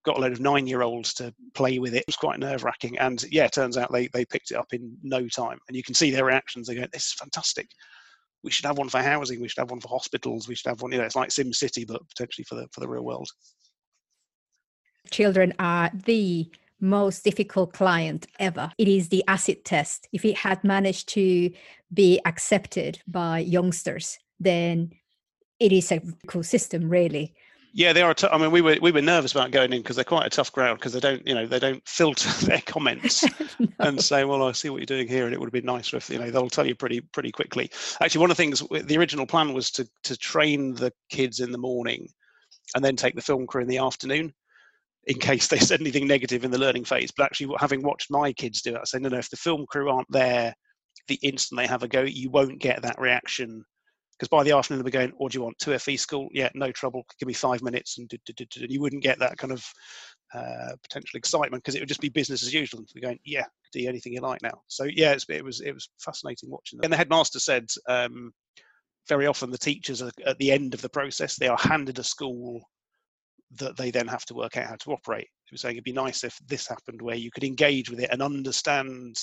got 0.04 0.18
a 0.18 0.22
load 0.22 0.34
of 0.34 0.40
nine 0.40 0.66
year 0.66 0.82
olds 0.82 1.14
to 1.16 1.32
play 1.54 1.78
with 1.78 1.94
it. 1.94 2.00
It 2.00 2.08
was 2.08 2.16
quite 2.16 2.40
nerve 2.40 2.64
wracking. 2.64 2.98
And 2.98 3.24
yeah, 3.32 3.46
it 3.46 3.54
turns 3.54 3.78
out 3.78 3.92
they, 3.92 4.08
they 4.08 4.26
picked 4.26 4.52
it 4.52 4.58
up 4.58 4.74
in 4.74 4.98
no 5.04 5.28
time. 5.28 5.60
And 5.68 5.78
you 5.78 5.84
can 5.84 5.94
see 5.94 6.10
their 6.10 6.26
reactions. 6.26 6.68
They 6.68 6.76
go, 6.76 6.86
this 6.92 7.06
is 7.06 7.14
fantastic 7.14 7.70
we 8.44 8.52
should 8.52 8.66
have 8.66 8.78
one 8.78 8.90
for 8.90 9.02
housing, 9.02 9.40
we 9.40 9.48
should 9.48 9.62
have 9.62 9.72
one 9.72 9.80
for 9.80 9.88
hospitals, 9.88 10.50
we 10.50 10.56
should 10.56 10.68
have 10.68 10.82
one, 10.82 10.92
you 10.92 10.98
know, 10.98 11.06
it's 11.06 11.16
like 11.16 11.32
Sim 11.32 11.54
City, 11.54 11.86
but 11.86 12.06
potentially 12.10 12.44
for 12.44 12.56
the 12.56 12.68
for 12.74 12.82
the 12.82 12.88
real 12.90 13.06
world 13.06 13.30
children 15.12 15.54
are 15.60 15.92
the 15.94 16.50
most 16.80 17.24
difficult 17.24 17.74
client 17.74 18.28
ever. 18.40 18.72
It 18.78 18.88
is 18.88 19.10
the 19.10 19.24
acid 19.28 19.64
test. 19.66 20.08
If 20.12 20.26
it 20.26 20.38
had 20.38 20.64
managed 20.64 21.08
to 21.10 21.52
be 21.94 22.20
accepted 22.26 23.00
by 23.08 23.40
youngsters, 23.40 24.20
then 24.40 24.92
it 25.60 25.72
is 25.72 25.92
a 25.92 26.02
cool 26.28 26.44
system, 26.44 26.90
really. 26.90 27.34
Yeah, 27.76 27.92
they 27.92 28.04
are. 28.04 28.14
T- 28.14 28.28
I 28.32 28.38
mean, 28.38 28.52
we 28.52 28.62
were 28.62 28.78
we 28.82 28.92
were 28.92 29.02
nervous 29.02 29.32
about 29.32 29.50
going 29.50 29.74
in 29.74 29.82
because 29.82 29.96
they're 29.96 30.06
quite 30.06 30.28
a 30.28 30.30
tough 30.30 30.52
crowd 30.52 30.76
because 30.76 30.94
they 30.94 31.00
don't, 31.00 31.26
you 31.28 31.34
know, 31.34 31.48
they 31.48 31.58
don't 31.58 31.82
filter 31.88 32.30
their 32.46 32.62
comments 32.62 33.24
no. 33.60 33.68
and 33.80 34.00
say, 34.00 34.26
"Well, 34.26 34.44
I 34.44 34.52
see 34.52 34.70
what 34.70 34.78
you're 34.78 34.86
doing 34.86 35.08
here," 35.08 35.26
and 35.26 35.34
it 35.34 35.40
would 35.40 35.48
have 35.48 35.54
been 35.54 35.66
nicer 35.66 35.98
if 35.98 36.08
you 36.08 36.20
know 36.20 36.30
they'll 36.30 36.50
tell 36.50 36.68
you 36.68 36.76
pretty 36.76 37.02
pretty 37.02 37.32
quickly. 37.32 37.72
Actually, 38.00 38.22
one 38.22 38.30
of 38.30 38.38
the 38.38 38.44
things 38.44 38.62
the 38.70 38.98
original 38.98 39.26
plan 39.26 39.54
was 39.54 39.72
to 39.72 39.90
to 40.04 40.16
train 40.16 40.76
the 40.76 40.94
kids 41.10 41.40
in 41.40 41.52
the 41.52 41.58
morning, 41.58 42.08
and 42.76 42.86
then 42.86 42.96
take 42.96 43.16
the 43.16 43.22
film 43.22 43.48
crew 43.48 43.64
in 43.64 43.68
the 43.68 43.80
afternoon, 43.80 44.32
in 45.06 45.20
case 45.20 45.48
they 45.48 45.60
said 45.60 45.82
anything 45.82 46.08
negative 46.08 46.44
in 46.44 46.52
the 46.52 46.58
learning 46.58 46.86
phase. 46.86 47.12
But 47.16 47.26
actually, 47.26 47.56
having 47.60 47.84
watched 47.84 48.12
my 48.12 48.34
kids 48.34 48.62
do 48.62 48.76
it, 48.76 48.82
I 48.82 48.86
said, 48.86 49.02
"No, 49.02 49.10
no, 49.10 49.18
if 49.18 49.30
the 49.30 49.38
film 49.38 49.66
crew 49.68 49.90
aren't 49.90 50.12
there." 50.12 50.54
The 51.08 51.20
instant 51.22 51.60
they 51.60 51.68
have 51.68 51.84
a 51.84 51.88
go, 51.88 52.04
you 52.04 52.30
won't 52.30 52.62
get 52.62 52.82
that 52.84 53.02
reaction 53.02 53.66
because 54.18 54.30
by 54.30 54.44
the 54.44 54.56
afternoon 54.56 54.80
they'll 54.80 54.86
be 54.86 54.92
going, 54.92 55.12
"What 55.18 55.32
do 55.32 55.38
you 55.38 55.44
want? 55.44 55.58
Two 55.60 55.78
FE 55.78 55.98
school? 55.98 56.30
Yeah, 56.32 56.50
no 56.54 56.72
trouble. 56.72 57.04
Give 57.20 57.28
me 57.28 57.34
five 57.34 57.62
minutes," 57.62 57.98
and 57.98 58.10
you 58.70 58.80
wouldn't 58.80 59.04
get 59.04 59.20
that 59.20 59.38
kind 59.38 59.52
of 59.52 59.66
uh, 60.34 60.76
potential 60.82 61.18
excitement 61.18 61.64
because 61.64 61.76
it 61.76 61.80
would 61.80 61.90
just 61.90 62.02
be 62.02 62.10
business 62.10 62.44
as 62.44 62.54
usual. 62.54 62.80
And 62.80 62.90
they're 62.94 63.10
going, 63.10 63.20
"Yeah, 63.26 63.46
do 63.74 63.88
anything 63.88 64.14
you 64.14 64.22
like 64.22 64.42
now." 64.42 64.62
So 64.68 64.86
yeah, 64.86 65.16
it 65.30 65.44
was 65.44 65.62
it 65.62 65.74
was 65.74 65.90
fascinating 66.00 66.50
watching 66.50 66.78
them. 66.78 66.86
And 66.86 66.94
the 66.94 66.98
headmaster 66.98 67.40
said 67.40 67.68
um, 67.90 68.32
very 69.10 69.28
often 69.28 69.52
the 69.52 69.58
teachers 69.58 70.02
are 70.02 70.12
at 70.26 70.38
the 70.38 70.52
end 70.52 70.74
of 70.74 70.82
the 70.82 70.90
process 70.90 71.36
they 71.36 71.48
are 71.48 71.58
handed 71.58 72.00
a 72.00 72.04
school 72.04 72.62
that 73.58 73.78
they 73.78 73.92
then 73.92 74.08
have 74.08 74.26
to 74.26 74.34
work 74.34 74.58
out 74.58 74.68
how 74.68 74.76
to 74.76 74.92
operate. 74.92 75.28
He 75.46 75.54
was 75.54 75.62
saying 75.62 75.76
it'd 75.76 75.84
be 75.84 75.94
nice 75.94 76.24
if 76.24 76.38
this 76.48 76.68
happened 76.68 77.02
where 77.02 77.16
you 77.16 77.32
could 77.32 77.44
engage 77.44 77.90
with 77.90 78.00
it 78.00 78.10
and 78.12 78.22
understand 78.22 79.18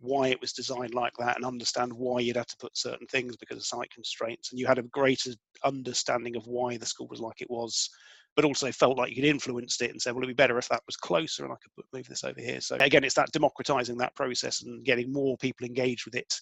why 0.00 0.28
it 0.28 0.40
was 0.40 0.52
designed 0.52 0.94
like 0.94 1.12
that 1.18 1.36
and 1.36 1.44
understand 1.44 1.92
why 1.92 2.20
you'd 2.20 2.36
have 2.36 2.46
to 2.46 2.56
put 2.56 2.76
certain 2.76 3.06
things 3.08 3.36
because 3.36 3.58
of 3.58 3.64
site 3.64 3.90
constraints 3.90 4.50
and 4.50 4.58
you 4.58 4.66
had 4.66 4.78
a 4.78 4.82
greater 4.84 5.30
understanding 5.64 6.36
of 6.36 6.46
why 6.46 6.76
the 6.76 6.86
school 6.86 7.06
was 7.08 7.20
like 7.20 7.40
it 7.40 7.50
was 7.50 7.90
but 8.34 8.46
also 8.46 8.72
felt 8.72 8.96
like 8.96 9.10
you 9.10 9.16
could 9.16 9.24
influence 9.24 9.80
it 9.82 9.90
and 9.90 10.00
say 10.00 10.10
well 10.10 10.20
it'd 10.20 10.28
be 10.28 10.42
better 10.42 10.56
if 10.56 10.68
that 10.68 10.82
was 10.86 10.96
closer 10.96 11.44
and 11.44 11.52
i 11.52 11.56
could 11.56 11.84
move 11.92 12.08
this 12.08 12.24
over 12.24 12.40
here 12.40 12.60
so 12.60 12.76
again 12.80 13.04
it's 13.04 13.14
that 13.14 13.30
democratizing 13.32 13.98
that 13.98 14.14
process 14.16 14.62
and 14.62 14.84
getting 14.84 15.12
more 15.12 15.36
people 15.36 15.66
engaged 15.66 16.06
with 16.06 16.14
it 16.14 16.32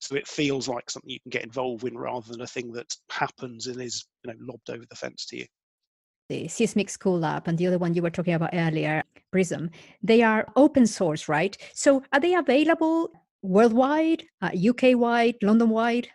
so 0.00 0.14
it 0.14 0.28
feels 0.28 0.68
like 0.68 0.88
something 0.88 1.10
you 1.10 1.20
can 1.20 1.30
get 1.30 1.44
involved 1.44 1.82
in 1.82 1.98
rather 1.98 2.30
than 2.30 2.42
a 2.42 2.46
thing 2.46 2.70
that 2.72 2.94
happens 3.10 3.66
and 3.66 3.82
is 3.82 4.06
you 4.24 4.32
know 4.32 4.38
lobbed 4.40 4.70
over 4.70 4.84
the 4.88 4.96
fence 4.96 5.26
to 5.26 5.38
you 5.38 5.46
the 6.28 6.48
Seismic 6.48 6.90
School 6.90 7.18
Lab 7.18 7.48
and 7.48 7.56
the 7.56 7.66
other 7.66 7.78
one 7.78 7.94
you 7.94 8.02
were 8.02 8.10
talking 8.10 8.34
about 8.34 8.50
earlier, 8.52 9.02
Prism, 9.30 9.70
they 10.02 10.22
are 10.22 10.46
open 10.56 10.86
source, 10.86 11.28
right? 11.28 11.56
So 11.74 12.02
are 12.12 12.20
they 12.20 12.34
available 12.34 13.12
worldwide, 13.42 14.24
uh, 14.42 14.50
UK 14.54 14.96
wide, 14.96 15.36
London 15.42 15.70
wide? 15.70 16.08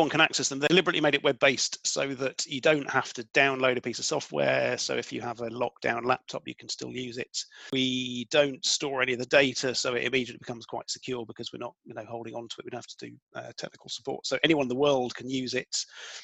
One 0.00 0.08
can 0.08 0.20
access 0.22 0.48
them. 0.48 0.58
They 0.58 0.68
deliberately 0.68 1.02
made 1.02 1.14
it 1.14 1.22
web 1.22 1.38
based 1.38 1.86
so 1.86 2.14
that 2.14 2.46
you 2.46 2.62
don't 2.62 2.88
have 2.90 3.12
to 3.12 3.22
download 3.34 3.76
a 3.76 3.82
piece 3.82 3.98
of 3.98 4.06
software. 4.06 4.78
So 4.78 4.96
if 4.96 5.12
you 5.12 5.20
have 5.20 5.40
a 5.40 5.50
lockdown 5.50 6.06
laptop, 6.06 6.42
you 6.46 6.54
can 6.54 6.70
still 6.70 6.90
use 6.90 7.18
it. 7.18 7.38
We 7.70 8.26
don't 8.30 8.64
store 8.64 9.02
any 9.02 9.12
of 9.12 9.18
the 9.18 9.26
data, 9.26 9.74
so 9.74 9.94
it 9.94 10.04
immediately 10.04 10.38
becomes 10.38 10.64
quite 10.64 10.90
secure 10.90 11.26
because 11.26 11.52
we're 11.52 11.58
not, 11.58 11.74
you 11.84 11.92
know, 11.92 12.06
holding 12.08 12.34
on 12.34 12.48
to 12.48 12.56
it. 12.58 12.64
We 12.64 12.70
don't 12.70 12.78
have 12.78 12.86
to 12.86 13.06
do 13.08 13.16
uh, 13.34 13.52
technical 13.58 13.90
support. 13.90 14.26
So 14.26 14.38
anyone 14.42 14.64
in 14.64 14.68
the 14.68 14.74
world 14.74 15.14
can 15.14 15.28
use 15.28 15.52
it. 15.52 15.76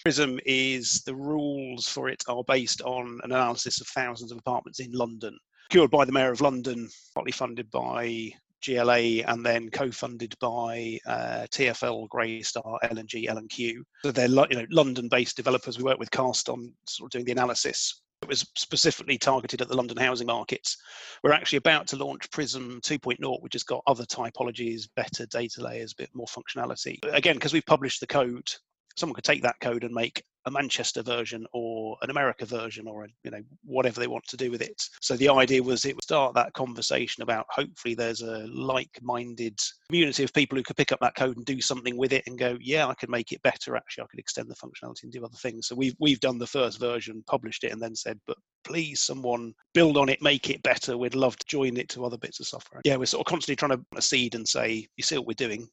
Prism 0.05 0.41
is 0.47 1.03
the 1.03 1.15
rules 1.15 1.87
for 1.87 2.09
it 2.09 2.25
are 2.29 2.45
based 2.45 2.81
on 2.81 3.21
an 3.25 3.33
analysis 3.33 3.83
of 3.83 3.87
thousands 3.89 4.33
of 4.33 4.39
apartments 4.39 4.81
in 4.81 4.91
London, 4.93 5.37
secured 5.71 5.91
by 5.91 6.07
the 6.07 6.13
Mayor 6.13 6.33
of 6.33 6.41
London, 6.41 6.89
partly 7.15 7.33
funded 7.33 7.71
by 7.71 8.33
GLA 8.67 9.23
and 9.27 9.45
then 9.45 9.71
co-funded 9.71 10.35
by 10.41 10.99
uh, 11.07 11.47
TFL, 11.51 12.09
Greystar, 12.09 12.79
L&G, 12.83 13.29
L&Q. 13.29 13.85
So 14.03 14.13
they're 14.13 14.29
you 14.29 14.57
know 14.57 14.67
London-based 14.71 15.37
developers. 15.37 15.79
We 15.79 15.85
work 15.85 15.99
with 15.99 16.11
Cast 16.11 16.49
on 16.49 16.73
sort 16.87 17.09
of 17.09 17.13
doing 17.13 17.25
the 17.25 17.33
analysis. 17.33 18.03
It 18.23 18.29
was 18.29 18.51
specifically 18.57 19.19
targeted 19.19 19.61
at 19.61 19.69
the 19.69 19.77
London 19.77 19.99
housing 19.99 20.27
markets. 20.27 20.79
We're 21.23 21.33
actually 21.33 21.59
about 21.59 21.87
to 21.89 21.97
launch 21.97 22.31
Prism 22.31 22.81
2.0, 22.83 23.43
which 23.43 23.53
has 23.53 23.63
got 23.63 23.83
other 23.87 24.05
typologies, 24.05 24.89
better 24.97 25.27
data 25.27 25.63
layers, 25.63 25.93
a 25.93 25.97
bit 25.97 26.11
more 26.15 26.27
functionality. 26.27 26.99
Again, 27.13 27.35
because 27.37 27.53
we've 27.53 27.67
published 27.67 28.01
the 28.01 28.07
code, 28.07 28.49
someone 28.97 29.15
could 29.15 29.25
take 29.25 29.43
that 29.43 29.61
code 29.61 29.85
and 29.85 29.95
make 29.95 30.25
a 30.47 30.51
Manchester 30.51 31.03
version 31.03 31.47
or 31.53 31.97
an 32.03 32.11
America 32.11 32.47
version 32.47 32.87
or 32.87 33.05
a, 33.05 33.09
you 33.25 33.31
know 33.31 33.43
whatever 33.65 34.01
they 34.01 34.07
want 34.07 34.25
to 34.29 34.37
do 34.37 34.51
with 34.51 34.63
it. 34.63 34.81
So 35.01 35.17
the 35.17 35.29
idea 35.29 35.63
was 35.63 35.85
it 35.85 35.95
would 35.95 36.05
start 36.05 36.35
that 36.35 36.53
conversation 36.55 37.23
about 37.23 37.47
hopefully 37.51 37.95
there's 37.95 38.23
a 38.23 38.47
like-minded 38.47 39.59
community 39.89 40.23
of 40.23 40.33
people 40.33 40.57
who 40.57 40.63
could 40.63 40.77
pick 40.77 40.93
up 40.93 41.01
that 41.01 41.17
code 41.17 41.37
and 41.37 41.45
do 41.45 41.61
something 41.61 41.97
with 41.97 42.13
it 42.13 42.25
and 42.27 42.39
go, 42.39 42.57
yeah, 42.61 42.87
I 42.87 42.95
could 42.95 43.11
make 43.11 43.33
it 43.33 43.43
better. 43.43 43.77
Actually, 43.77 44.05
I 44.05 44.07
could 44.07 44.21
extend 44.21 44.49
the 44.49 44.55
functionality 44.55 45.03
and 45.03 45.13
do 45.13 45.25
other 45.25 45.37
things. 45.37 45.67
So 45.67 45.75
we've 45.75 45.97
we've 45.99 46.21
done 46.21 46.39
the 46.39 46.47
first 46.47 46.79
version, 46.79 47.25
published 47.27 47.65
it, 47.65 47.73
and 47.73 47.83
then 47.83 47.95
said, 47.95 48.19
but 48.27 48.39
please 48.65 49.01
someone 49.01 49.53
build 49.75 49.97
on 49.97 50.09
it, 50.09 50.23
make 50.23 50.51
it 50.51 50.63
better. 50.63 50.97
We'd 50.97 51.15
love 51.15 51.37
to 51.37 51.47
join 51.47 51.77
it 51.77 51.89
to 51.91 52.05
other 52.05 52.19
bits 52.19 52.41
of 52.41 52.47
software. 52.47 52.81
Yeah, 52.85 52.97
we're 52.97 53.07
sort 53.07 53.27
of 53.27 53.31
constantly 53.31 53.57
trying 53.57 53.85
to 53.95 54.03
seed 54.03 54.35
and 54.35 54.47
say, 54.47 54.87
you 54.97 55.03
see 55.03 55.17
what 55.19 55.27
we're 55.27 55.35
doing, 55.35 55.69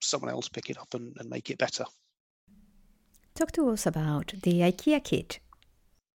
someone 0.00 0.30
else 0.30 0.48
pick 0.48 0.70
it 0.70 0.78
up 0.78 0.94
and, 0.94 1.16
and 1.18 1.28
make 1.28 1.50
it 1.50 1.58
better. 1.58 1.84
Talk 3.40 3.52
to 3.52 3.70
us 3.70 3.86
about 3.86 4.34
the 4.42 4.60
IKEA 4.60 5.02
kit. 5.02 5.38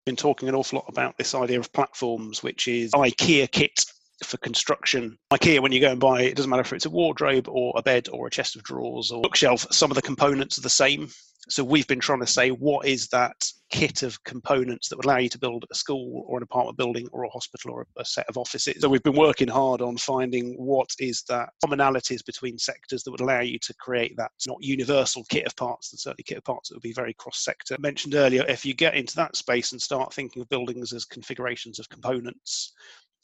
Been 0.04 0.14
talking 0.14 0.46
an 0.46 0.54
awful 0.54 0.80
lot 0.80 0.90
about 0.90 1.16
this 1.16 1.34
idea 1.34 1.58
of 1.58 1.72
platforms, 1.72 2.42
which 2.42 2.68
is 2.68 2.90
IKEA 2.90 3.50
kit 3.50 3.87
for 4.22 4.37
construction. 4.38 5.18
IKEA, 5.33 5.61
when 5.61 5.72
you 5.72 5.81
go 5.81 5.90
and 5.90 6.00
buy 6.00 6.22
it, 6.22 6.37
doesn't 6.37 6.50
matter 6.50 6.62
if 6.62 6.72
it's 6.72 6.87
a 6.87 6.90
wardrobe 6.90 7.48
or 7.48 7.72
a 7.77 7.83
bed 7.83 8.09
or 8.12 8.27
a 8.27 8.31
chest 8.31 8.57
of 8.57 8.62
drawers 8.62 9.11
or 9.11 9.22
bookshelf, 9.22 9.66
some 9.70 9.90
of 9.90 9.96
the 9.96 10.03
components 10.03 10.59
are 10.59 10.62
the 10.62 10.70
same. 10.70 11.09
So 11.48 11.62
we've 11.62 11.87
been 11.87 12.00
trying 12.00 12.20
to 12.20 12.27
say 12.27 12.50
what 12.50 12.87
is 12.87 13.09
that 13.09 13.35
kit 13.70 14.03
of 14.03 14.22
components 14.24 14.88
that 14.88 14.96
would 14.96 15.05
allow 15.05 15.18
you 15.18 15.29
to 15.29 15.38
build 15.38 15.64
a 15.70 15.74
school 15.74 16.24
or 16.27 16.38
an 16.38 16.42
apartment 16.42 16.79
building 16.79 17.09
or 17.12 17.24
a 17.24 17.31
hospital 17.31 17.72
or 17.72 17.87
a, 17.98 18.05
set 18.05 18.27
of 18.29 18.38
offices. 18.38 18.77
So 18.81 18.88
we've 18.88 19.03
been 19.03 19.16
working 19.16 19.48
hard 19.48 19.83
on 19.83 19.96
finding 19.96 20.55
what 20.55 20.88
is 21.00 21.22
that 21.29 21.50
commonalities 21.64 22.24
between 22.24 22.57
sectors 22.57 23.03
that 23.03 23.11
would 23.11 23.20
allow 23.20 23.40
you 23.40 23.59
to 23.59 23.74
create 23.74 24.16
that 24.16 24.31
not 24.46 24.59
universal 24.61 25.24
kit 25.29 25.46
of 25.46 25.57
parts 25.57 25.92
and 25.92 25.98
certainly 25.98 26.22
kit 26.24 26.38
of 26.38 26.44
parts 26.44 26.68
that 26.68 26.77
would 26.77 26.83
be 26.83 26.92
very 26.92 27.14
cross-sector. 27.14 27.74
I 27.74 27.81
mentioned 27.81 28.14
earlier, 28.14 28.44
if 28.48 28.64
you 28.64 28.72
get 28.72 28.94
into 28.94 29.16
that 29.16 29.37
space 29.37 29.72
and 29.72 29.83
start 29.83 30.14
thinking 30.14 30.40
of 30.40 30.48
buildings 30.48 30.92
as 30.92 31.05
configurations 31.05 31.79
of 31.79 31.88
components, 31.88 32.72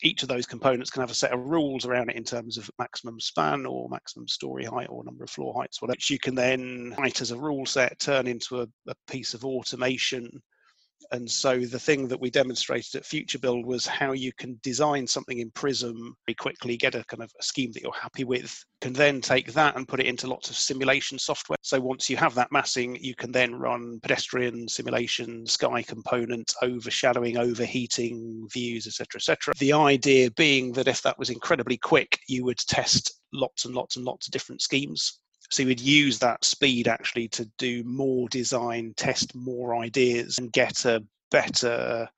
each 0.02 0.22
of 0.22 0.28
those 0.28 0.46
components 0.46 0.90
can 0.90 1.00
have 1.00 1.10
a 1.10 1.14
set 1.14 1.32
of 1.32 1.40
rules 1.40 1.84
around 1.84 2.10
it 2.10 2.16
in 2.16 2.24
terms 2.24 2.56
of 2.56 2.70
maximum 2.78 3.20
span 3.20 3.66
or 3.66 3.88
maximum 3.88 4.26
story 4.28 4.64
height 4.64 4.88
or 4.90 5.04
number 5.04 5.24
of 5.24 5.30
floor 5.30 5.54
heights, 5.54 5.82
which 5.82 6.10
you 6.10 6.18
can 6.18 6.34
then 6.34 6.94
write 6.98 7.20
as 7.20 7.30
a 7.30 7.38
rule 7.38 7.66
set, 7.66 7.98
turn 7.98 8.26
into 8.26 8.60
a, 8.60 8.66
a 8.88 8.94
piece 9.06 9.34
of 9.34 9.44
automation 9.44 10.30
and 11.12 11.30
so 11.30 11.60
the 11.60 11.78
thing 11.78 12.08
that 12.08 12.20
we 12.20 12.30
demonstrated 12.30 12.94
at 12.94 13.06
Future 13.06 13.38
Build 13.38 13.66
was 13.66 13.86
how 13.86 14.12
you 14.12 14.32
can 14.32 14.58
design 14.62 15.06
something 15.06 15.38
in 15.38 15.50
Prism 15.50 16.14
very 16.26 16.34
quickly, 16.34 16.76
get 16.76 16.94
a 16.94 17.04
kind 17.04 17.22
of 17.22 17.32
a 17.38 17.42
scheme 17.42 17.72
that 17.72 17.82
you're 17.82 17.92
happy 17.92 18.24
with, 18.24 18.64
can 18.80 18.92
then 18.92 19.20
take 19.20 19.52
that 19.52 19.76
and 19.76 19.88
put 19.88 20.00
it 20.00 20.06
into 20.06 20.26
lots 20.26 20.50
of 20.50 20.56
simulation 20.56 21.18
software. 21.18 21.58
So 21.62 21.80
once 21.80 22.08
you 22.08 22.16
have 22.16 22.34
that 22.34 22.52
massing, 22.52 22.96
you 23.00 23.14
can 23.14 23.32
then 23.32 23.54
run 23.54 24.00
pedestrian 24.02 24.68
simulation, 24.68 25.46
sky 25.46 25.82
components, 25.82 26.54
overshadowing, 26.62 27.36
overheating 27.36 28.48
views, 28.52 28.86
etc., 28.86 29.06
etc. 29.16 29.54
The 29.58 29.72
idea 29.72 30.30
being 30.32 30.72
that 30.72 30.88
if 30.88 31.02
that 31.02 31.18
was 31.18 31.30
incredibly 31.30 31.76
quick, 31.76 32.18
you 32.28 32.44
would 32.44 32.58
test 32.58 33.20
lots 33.32 33.64
and 33.64 33.74
lots 33.74 33.96
and 33.96 34.04
lots 34.04 34.26
of 34.26 34.32
different 34.32 34.62
schemes 34.62 35.20
so 35.50 35.62
you 35.62 35.68
would 35.68 35.80
use 35.80 36.18
that 36.18 36.44
speed 36.44 36.88
actually 36.88 37.28
to 37.28 37.44
do 37.58 37.82
more 37.84 38.28
design, 38.28 38.94
test 38.96 39.34
more 39.34 39.76
ideas, 39.76 40.38
and 40.38 40.52
get 40.52 40.84
a 40.84 41.02
better 41.30 42.08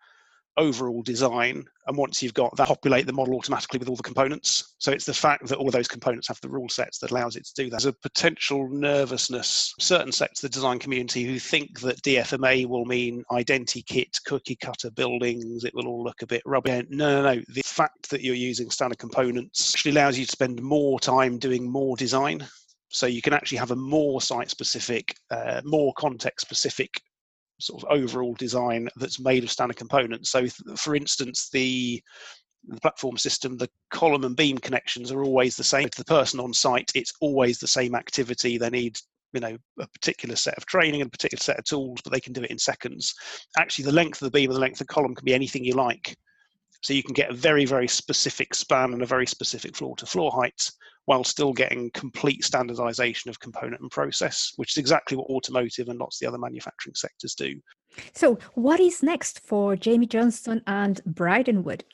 overall 0.59 1.03
design. 1.03 1.65
And 1.87 1.97
once 1.97 2.23
you've 2.23 2.35
got 2.35 2.55
that, 2.57 2.69
populate 2.69 3.07
the 3.07 3.13
model 3.13 3.35
automatically 3.35 3.79
with 3.79 3.89
all 3.89 3.97
the 3.97 4.03
components. 4.03 4.75
So 4.79 4.93
it's 4.93 5.07
the 5.07 5.15
fact 5.15 5.49
that 5.49 5.57
all 5.57 5.71
those 5.71 5.89
components 5.89 6.29
have 6.29 6.41
the 6.43 6.49
rule 6.49 6.69
sets 6.69 6.99
that 6.99 7.11
allows 7.11 7.37
it 7.37 7.47
to 7.47 7.55
do 7.57 7.65
that. 7.65 7.71
There's 7.71 7.87
a 7.87 7.93
potential 7.95 8.69
nervousness, 8.69 9.75
certain 9.81 10.13
sectors 10.13 10.45
of 10.45 10.51
the 10.51 10.55
design 10.55 10.79
community 10.79 11.25
who 11.25 11.39
think 11.39 11.81
that 11.81 12.03
DFMA 12.03 12.67
will 12.67 12.85
mean 12.85 13.25
identikit, 13.33 14.23
cookie 14.27 14.57
cutter 14.57 14.91
buildings, 14.91 15.65
it 15.65 15.75
will 15.75 15.89
all 15.89 16.05
look 16.05 16.23
a 16.23 16.27
bit 16.27 16.43
rubby. 16.45 16.85
No, 16.91 17.23
no, 17.23 17.35
no. 17.35 17.43
The 17.49 17.63
fact 17.65 18.11
that 18.11 18.23
you're 18.23 18.35
using 18.35 18.71
standard 18.71 18.99
components 18.99 19.75
actually 19.75 19.93
allows 19.93 20.19
you 20.19 20.27
to 20.27 20.33
spend 20.33 20.63
more 20.63 21.01
time 21.01 21.39
doing 21.39 21.69
more 21.69 21.97
design 21.97 22.47
so 22.93 23.07
you 23.07 23.23
can 23.23 23.33
actually 23.33 23.59
have 23.59 23.71
a 23.71 23.77
more 23.77 24.21
site 24.21 24.51
specific, 24.51 25.17
uh, 25.31 25.63
more 25.65 25.95
context 25.95 26.47
specific 26.47 26.91
sort 27.59 27.83
of 27.83 27.89
overall 27.91 28.35
design 28.35 28.89
that's 28.97 29.19
made 29.19 29.43
of 29.43 29.51
standard 29.51 29.77
components. 29.77 30.31
So, 30.31 30.41
th- 30.41 30.79
for 30.79 30.95
instance, 30.95 31.49
the 31.51 32.03
the 32.69 32.81
platform 32.81 33.17
system, 33.17 33.57
the 33.57 33.71
column 33.91 34.25
and 34.25 34.37
beam 34.37 34.57
connections 34.59 35.11
are 35.11 35.25
always 35.25 35.57
the 35.57 35.65
same. 35.65 35.89
To 35.89 35.99
the 35.99 36.05
person 36.05 36.39
on 36.39 36.53
site, 36.53 36.93
it's 36.95 37.15
always 37.21 37.59
the 37.59 37.67
same 37.67 37.95
activity. 37.95 38.59
They 38.59 38.71
need 38.71 38.99
you 39.33 39.41
know 39.41 39.57
a 39.81 39.89
particular 39.89 40.37
set 40.37 40.59
of 40.59 40.67
training 40.67 41.01
and 41.01 41.09
a 41.09 41.11
particular 41.11 41.41
set 41.41 41.59
of 41.59 41.65
tools, 41.65 42.01
but 42.05 42.13
they 42.13 42.21
can 42.21 42.35
do 42.35 42.43
it 42.43 42.51
in 42.51 42.59
seconds. 42.59 43.15
Actually, 43.57 43.87
the 43.87 43.93
length 43.93 44.21
of 44.21 44.31
the 44.31 44.39
beam 44.39 44.51
and 44.51 44.57
the 44.57 44.61
length 44.61 44.83
of 44.83 44.87
the 44.87 44.93
column 44.93 45.15
can 45.15 45.25
be 45.25 45.35
anything 45.35 45.65
you 45.65 45.75
like. 45.75 46.15
So 46.83 46.93
you 46.93 47.03
can 47.03 47.15
get 47.15 47.31
a 47.31 47.35
very, 47.35 47.65
very 47.65 47.89
specific 47.89 48.55
span 48.55 48.93
and 48.93 49.03
a 49.03 49.07
very 49.07 49.27
specific 49.27 49.77
floor 49.77 49.97
to 49.97 50.05
floor 50.05 50.31
height 50.33 50.71
while 51.07 51.25
still 51.25 51.53
getting 51.53 51.91
complete 51.93 52.45
standardization 52.45 53.29
of 53.29 53.41
component 53.41 53.81
and 53.81 53.91
process, 53.91 54.53
which 54.57 54.73
is 54.73 54.77
exactly 54.77 55.17
what 55.17 55.29
automotive 55.29 55.89
and 55.89 55.99
lots 55.99 56.17
of 56.17 56.21
the 56.21 56.29
other 56.29 56.39
manufacturing 56.39 56.95
sectors 56.95 57.35
do. 57.35 57.61
So, 58.15 58.39
what 58.55 58.81
is 58.81 59.03
next 59.03 59.41
for 59.41 59.77
Jaimie 59.77 60.09
Johnston 60.09 60.63
and 60.67 61.01
Bryden 61.05 61.65
Wood? 61.65 61.85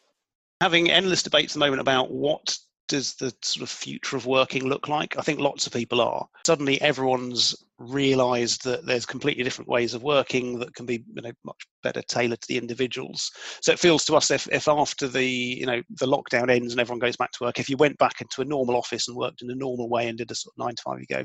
Having 0.61 0.91
endless 0.91 1.23
debates 1.23 1.53
at 1.53 1.55
the 1.55 1.65
moment 1.65 1.81
about 1.81 2.11
what 2.11 2.57
does 2.89 3.15
the 3.15 3.33
sort 3.43 3.63
of 3.63 3.71
future 3.71 4.17
of 4.17 4.27
working 4.27 4.67
look 4.67 4.89
like? 4.89 5.17
I 5.17 5.23
think 5.23 5.39
lots 5.39 5.67
of 5.67 5.73
people 5.73 6.01
are. 6.01 6.27
Suddenly, 6.47 6.81
everyone's 6.81 7.55
realised 7.79 8.65
that 8.65 8.85
there's 8.85 9.07
completely 9.07 9.45
different 9.45 9.69
ways 9.69 9.95
of 9.95 10.03
working 10.03 10.59
that 10.59 10.75
can 10.75 10.87
be, 10.87 11.05
you 11.15 11.23
know, 11.23 11.33
much 11.45 11.67
better 11.83 12.03
tailored 12.03 12.41
to 12.41 12.49
the 12.49 12.59
individuals. 12.59 13.31
So 13.61 13.73
it 13.73 13.79
feels 13.79 14.05
to 14.07 14.17
us 14.17 14.31
if, 14.31 14.49
if 14.51 14.67
after 14.67 15.07
the, 15.07 15.25
you 15.25 15.67
know, 15.67 15.81
the 16.01 16.07
lockdown 16.07 16.51
ends 16.51 16.73
and 16.73 16.81
everyone 16.81 16.99
goes 16.99 17.17
back 17.17 17.31
to 17.33 17.45
work, 17.45 17.61
if 17.61 17.69
you 17.69 17.77
went 17.77 17.99
back 17.99 18.21
into 18.21 18.41
a 18.41 18.45
normal 18.45 18.77
office 18.77 19.07
and 19.07 19.17
worked 19.17 19.43
in 19.43 19.51
a 19.51 19.55
normal 19.55 19.89
way 19.89 20.09
and 20.09 20.19
did 20.19 20.31
a 20.31 20.35
sort 20.35 20.55
of 20.59 20.65
nine 20.65 20.75
to 20.75 20.83
five, 20.83 20.99
you 20.99 21.07
go, 21.07 21.25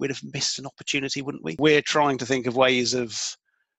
we'd 0.00 0.10
have 0.10 0.20
missed 0.32 0.58
an 0.58 0.66
opportunity, 0.66 1.22
wouldn't 1.22 1.44
we? 1.44 1.56
We're 1.58 1.82
trying 1.82 2.18
to 2.18 2.26
think 2.26 2.46
of 2.46 2.56
ways 2.56 2.94
of 2.94 3.16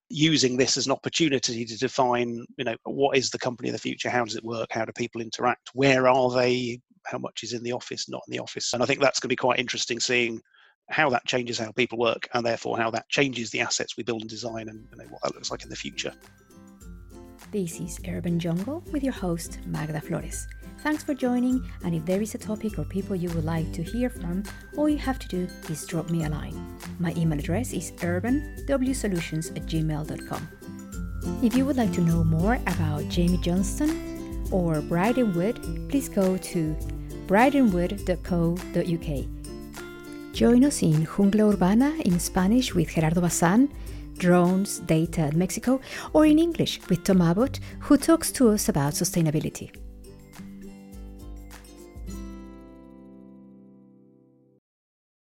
using 0.10 0.58
this 0.58 0.76
as 0.76 0.86
an 0.86 0.92
opportunity 0.92 1.64
to 1.64 1.78
define 1.78 2.44
you 2.58 2.66
know 2.66 2.76
what 2.86 3.16
is 3.16 3.30
the 3.30 3.38
company 3.38 3.70
of 3.70 3.74
the 3.74 3.80
future 3.80 4.10
how 4.10 4.26
does 4.26 4.36
it 4.36 4.44
work 4.44 4.68
how 4.72 4.84
do 4.84 4.92
people 4.94 5.22
interact 5.22 5.70
where 5.74 6.08
are 6.08 6.32
they 6.32 6.80
how 7.10 7.18
much 7.18 7.44
is 7.44 7.54
in 7.54 7.64
the 7.64 7.72
office 7.72 8.10
not 8.10 8.22
in 8.28 8.32
the 8.32 8.40
office 8.40 8.74
and 8.74 8.84
i 8.84 8.86
think 8.86 9.00
that's 9.00 9.20
going 9.20 9.28
to 9.28 9.34
be 9.34 9.36
quite 9.36 9.60
interesting 9.60 10.00
seeing 10.00 10.42
how 10.90 11.10
that 11.10 11.26
changes 11.26 11.60
how 11.60 11.72
people 11.72 11.98
work 11.98 12.28
and 12.34 12.46
therefore 12.46 12.78
how 12.78 12.90
that 12.90 13.08
changes 13.10 13.52
the 13.52 13.60
assets 13.60 13.96
we 13.96 14.04
build 14.04 14.22
and 14.22 14.30
design 14.30 14.70
and 14.70 14.88
you 14.92 14.98
know, 14.98 15.10
what 15.10 15.22
that 15.22 15.34
looks 15.36 15.52
like 15.52 15.64
in 15.64 15.70
the 15.70 15.76
future 15.76 16.14
this 17.52 17.80
is 17.80 18.00
urban 18.08 18.40
jungle 18.40 18.84
with 18.92 19.04
your 19.04 19.14
host 19.14 19.60
magda 19.66 20.02
flores 20.02 20.48
Thanks 20.82 21.04
for 21.04 21.14
joining, 21.14 21.70
and 21.84 21.94
if 21.94 22.06
there 22.06 22.22
is 22.22 22.36
a 22.36 22.38
topic 22.38 22.80
or 22.80 22.86
people 22.86 23.14
you 23.14 23.30
would 23.32 23.44
like 23.44 23.74
to 23.74 23.84
hear 23.84 24.10
from, 24.10 24.44
all 24.78 24.88
you 24.88 24.98
have 24.98 25.20
to 25.20 25.28
do 25.28 25.46
is 25.70 25.86
drop 25.86 26.10
me 26.10 26.24
a 26.24 26.30
line. 26.30 26.80
My 27.00 27.14
email 27.18 27.38
address 27.38 27.74
is 27.74 27.92
urbanwsolutions 27.98 29.52
at 29.58 29.66
gmail.com. 29.66 30.48
If 31.44 31.54
you 31.54 31.66
would 31.66 31.76
like 31.76 31.92
to 31.94 32.02
know 32.02 32.24
more 32.24 32.56
about 32.56 33.02
Jaimie 33.12 33.44
Johnston 33.44 34.48
or 34.52 34.80
Bryden 34.80 35.34
Wood, 35.34 35.90
please 35.90 36.08
go 36.08 36.38
to 36.38 36.78
brydenwood.co.uk. 37.30 39.10
Join 40.34 40.66
us 40.66 40.82
in 40.82 41.06
Jungla 41.06 41.54
Urbana 41.54 41.94
in 42.04 42.20
Spanish 42.20 42.74
with 42.74 42.90
Gerardo 42.90 43.22
Bazan, 43.22 43.70
Drones, 44.18 44.80
Data, 44.80 45.22
and 45.22 45.36
Mexico, 45.36 45.80
or 46.14 46.26
in 46.26 46.40
English 46.40 46.82
with 46.90 47.04
Tom 47.04 47.22
Abbott, 47.22 47.60
who 47.82 47.98
talks 47.98 48.32
to 48.32 48.50
us 48.50 48.68
about 48.68 48.94
sustainability. 48.94 49.70